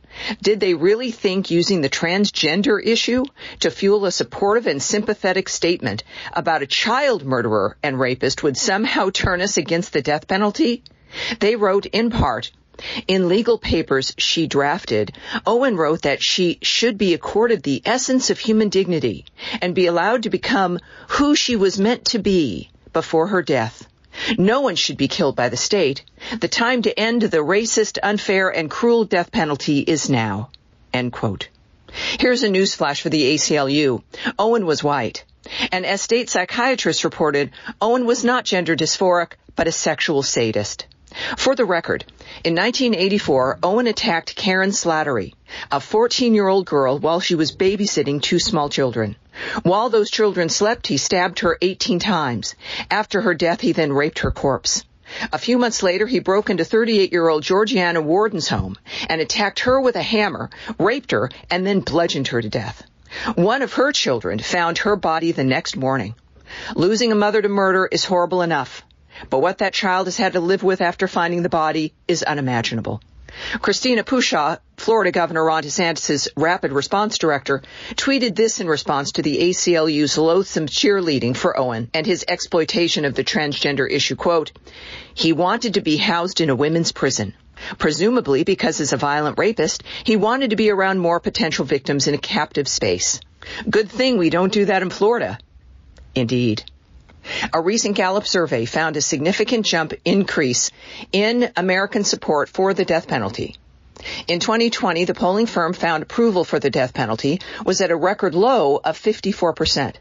Did 0.42 0.60
they 0.60 0.74
really 0.74 1.10
think 1.10 1.50
using 1.50 1.80
the 1.80 1.90
transgender 1.90 2.80
issue 2.82 3.24
to 3.60 3.70
fuel 3.70 4.06
a 4.06 4.12
supportive 4.12 4.66
and 4.66 4.82
sympathetic 4.82 5.48
statement 5.48 6.04
about 6.32 6.62
a 6.62 6.66
child 6.66 7.24
murderer 7.24 7.76
and 7.82 8.00
rapist 8.00 8.42
would 8.42 8.56
somehow 8.56 9.10
turn 9.10 9.40
us 9.40 9.56
against 9.56 9.92
the 9.92 10.02
death 10.02 10.26
penalty? 10.26 10.82
They 11.40 11.54
wrote 11.56 11.86
in 11.86 12.10
part, 12.10 12.50
in 13.06 13.28
legal 13.28 13.58
papers 13.58 14.14
she 14.18 14.46
drafted, 14.46 15.12
Owen 15.46 15.76
wrote 15.76 16.02
that 16.02 16.22
she 16.22 16.58
should 16.62 16.98
be 16.98 17.14
accorded 17.14 17.62
the 17.62 17.82
essence 17.84 18.30
of 18.30 18.38
human 18.38 18.70
dignity 18.70 19.24
and 19.60 19.74
be 19.74 19.86
allowed 19.86 20.22
to 20.22 20.30
become 20.30 20.78
who 21.08 21.34
she 21.34 21.56
was 21.56 21.78
meant 21.78 22.06
to 22.06 22.18
be 22.18 22.70
before 22.96 23.26
her 23.26 23.42
death. 23.42 23.86
No 24.38 24.62
one 24.62 24.74
should 24.74 24.96
be 24.96 25.06
killed 25.06 25.36
by 25.36 25.50
the 25.50 25.56
state. 25.58 26.02
The 26.40 26.48
time 26.48 26.80
to 26.80 26.98
end 26.98 27.20
the 27.20 27.44
racist, 27.44 27.98
unfair, 28.02 28.48
and 28.48 28.70
cruel 28.70 29.04
death 29.04 29.30
penalty 29.30 29.80
is 29.80 30.08
now. 30.08 30.48
End 30.94 31.12
quote. 31.12 31.48
Here's 32.18 32.42
a 32.42 32.48
newsflash 32.48 33.02
for 33.02 33.10
the 33.10 33.34
ACLU. 33.34 34.02
Owen 34.38 34.64
was 34.64 34.82
white. 34.82 35.24
And 35.70 35.84
as 35.84 36.00
state 36.00 36.30
psychiatrists 36.30 37.04
reported, 37.04 37.50
Owen 37.82 38.06
was 38.06 38.24
not 38.24 38.46
gender 38.46 38.74
dysphoric, 38.74 39.32
but 39.56 39.68
a 39.68 39.72
sexual 39.72 40.22
sadist. 40.22 40.86
For 41.36 41.54
the 41.54 41.64
record, 41.64 42.04
in 42.44 42.54
1984, 42.54 43.60
Owen 43.62 43.86
attacked 43.86 44.36
Karen 44.36 44.70
Slattery, 44.70 45.34
a 45.70 45.78
14-year-old 45.78 46.66
girl, 46.66 46.98
while 46.98 47.20
she 47.20 47.34
was 47.34 47.54
babysitting 47.54 48.20
two 48.20 48.38
small 48.38 48.68
children. 48.68 49.16
While 49.62 49.88
those 49.88 50.10
children 50.10 50.48
slept, 50.48 50.86
he 50.88 50.96
stabbed 50.96 51.40
her 51.40 51.58
18 51.62 51.98
times. 51.98 52.54
After 52.90 53.20
her 53.20 53.34
death, 53.34 53.60
he 53.60 53.72
then 53.72 53.92
raped 53.92 54.20
her 54.20 54.30
corpse. 54.30 54.84
A 55.32 55.38
few 55.38 55.58
months 55.58 55.82
later, 55.82 56.06
he 56.06 56.18
broke 56.18 56.50
into 56.50 56.64
38 56.64 57.12
year 57.12 57.28
old 57.28 57.44
Georgianna 57.44 58.00
Worden's 58.00 58.48
home 58.48 58.76
and 59.08 59.20
attacked 59.20 59.60
her 59.60 59.80
with 59.80 59.94
a 59.94 60.02
hammer, 60.02 60.50
raped 60.78 61.12
her, 61.12 61.30
and 61.50 61.66
then 61.66 61.80
bludgeoned 61.80 62.28
her 62.28 62.42
to 62.42 62.48
death. 62.48 62.82
One 63.36 63.62
of 63.62 63.74
her 63.74 63.92
children 63.92 64.38
found 64.40 64.78
her 64.78 64.96
body 64.96 65.32
the 65.32 65.44
next 65.44 65.76
morning. 65.76 66.14
Losing 66.74 67.12
a 67.12 67.16
mother 67.16 67.42
to 67.42 67.48
murder 67.48 67.88
is 67.90 68.04
horrible 68.04 68.42
enough, 68.42 68.84
but 69.30 69.40
what 69.40 69.58
that 69.58 69.72
child 69.72 70.06
has 70.06 70.16
had 70.16 70.32
to 70.34 70.40
live 70.40 70.62
with 70.62 70.80
after 70.80 71.08
finding 71.08 71.42
the 71.42 71.48
body 71.48 71.92
is 72.08 72.22
unimaginable. 72.22 73.00
Christina 73.60 74.02
Pushaw, 74.02 74.58
Florida 74.76 75.12
Governor 75.12 75.44
Ron 75.44 75.62
DeSantis' 75.62 76.28
rapid 76.36 76.72
response 76.72 77.18
director, 77.18 77.62
tweeted 77.94 78.34
this 78.34 78.60
in 78.60 78.66
response 78.66 79.12
to 79.12 79.22
the 79.22 79.38
ACLU's 79.38 80.16
loathsome 80.16 80.66
cheerleading 80.66 81.36
for 81.36 81.58
Owen 81.58 81.90
and 81.92 82.06
his 82.06 82.24
exploitation 82.28 83.04
of 83.04 83.14
the 83.14 83.24
transgender 83.24 83.90
issue. 83.90 84.16
Quote, 84.16 84.52
he 85.14 85.32
wanted 85.32 85.74
to 85.74 85.80
be 85.80 85.96
housed 85.96 86.40
in 86.40 86.50
a 86.50 86.56
women's 86.56 86.92
prison. 86.92 87.34
Presumably 87.78 88.44
because 88.44 88.80
as 88.80 88.92
a 88.92 88.98
violent 88.98 89.38
rapist, 89.38 89.82
he 90.04 90.16
wanted 90.16 90.50
to 90.50 90.56
be 90.56 90.70
around 90.70 90.98
more 90.98 91.20
potential 91.20 91.64
victims 91.64 92.06
in 92.06 92.14
a 92.14 92.18
captive 92.18 92.68
space. 92.68 93.20
Good 93.68 93.90
thing 93.90 94.18
we 94.18 94.30
don't 94.30 94.52
do 94.52 94.66
that 94.66 94.82
in 94.82 94.90
Florida. 94.90 95.38
Indeed. 96.14 96.64
A 97.52 97.60
recent 97.60 97.96
Gallup 97.96 98.26
survey 98.26 98.64
found 98.64 98.96
a 98.96 99.00
significant 99.00 99.66
jump 99.66 99.92
increase 100.04 100.70
in 101.12 101.50
American 101.56 102.04
support 102.04 102.48
for 102.48 102.74
the 102.74 102.84
death 102.84 103.08
penalty. 103.08 103.56
In 104.28 104.40
2020, 104.40 105.04
the 105.04 105.14
polling 105.14 105.46
firm 105.46 105.72
found 105.72 106.02
approval 106.02 106.44
for 106.44 106.58
the 106.60 106.70
death 106.70 106.92
penalty 106.92 107.40
was 107.64 107.80
at 107.80 107.90
a 107.90 107.96
record 107.96 108.34
low 108.34 108.76
of 108.76 108.98
54%. 108.98 109.94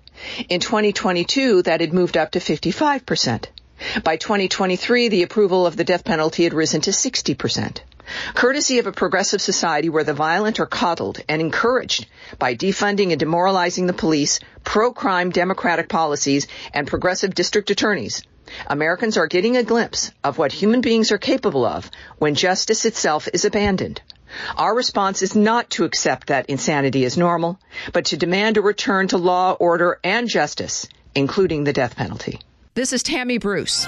In 0.49 0.59
2022, 0.59 1.61
that 1.63 1.81
had 1.81 1.93
moved 1.93 2.17
up 2.17 2.31
to 2.31 2.39
55%. 2.39 3.45
By 4.03 4.17
2023, 4.17 5.09
the 5.09 5.23
approval 5.23 5.65
of 5.65 5.75
the 5.75 5.83
death 5.83 6.03
penalty 6.03 6.43
had 6.43 6.53
risen 6.53 6.81
to 6.81 6.91
60%. 6.91 7.79
Courtesy 8.33 8.79
of 8.79 8.87
a 8.87 8.91
progressive 8.91 9.41
society 9.41 9.89
where 9.89 10.03
the 10.03 10.13
violent 10.13 10.59
are 10.59 10.65
coddled 10.65 11.19
and 11.27 11.41
encouraged 11.41 12.07
by 12.39 12.55
defunding 12.55 13.11
and 13.11 13.19
demoralizing 13.19 13.87
the 13.87 13.93
police, 13.93 14.39
pro-crime 14.63 15.31
democratic 15.31 15.89
policies, 15.89 16.47
and 16.73 16.87
progressive 16.87 17.33
district 17.33 17.69
attorneys, 17.69 18.23
Americans 18.67 19.17
are 19.17 19.27
getting 19.27 19.57
a 19.57 19.63
glimpse 19.63 20.11
of 20.23 20.37
what 20.37 20.51
human 20.51 20.81
beings 20.81 21.11
are 21.11 21.17
capable 21.17 21.65
of 21.65 21.89
when 22.17 22.35
justice 22.35 22.85
itself 22.85 23.27
is 23.33 23.45
abandoned. 23.45 24.01
Our 24.55 24.75
response 24.75 25.21
is 25.21 25.35
not 25.35 25.69
to 25.71 25.85
accept 25.85 26.27
that 26.27 26.49
insanity 26.49 27.05
as 27.05 27.17
normal, 27.17 27.59
but 27.93 28.05
to 28.05 28.17
demand 28.17 28.57
a 28.57 28.61
return 28.61 29.07
to 29.09 29.17
law, 29.17 29.53
order, 29.53 29.99
and 30.03 30.27
justice, 30.27 30.87
including 31.13 31.63
the 31.63 31.73
death 31.73 31.95
penalty. 31.95 32.41
This 32.73 32.91
is 32.91 33.03
Tammy 33.03 33.37
Bruce. 33.37 33.87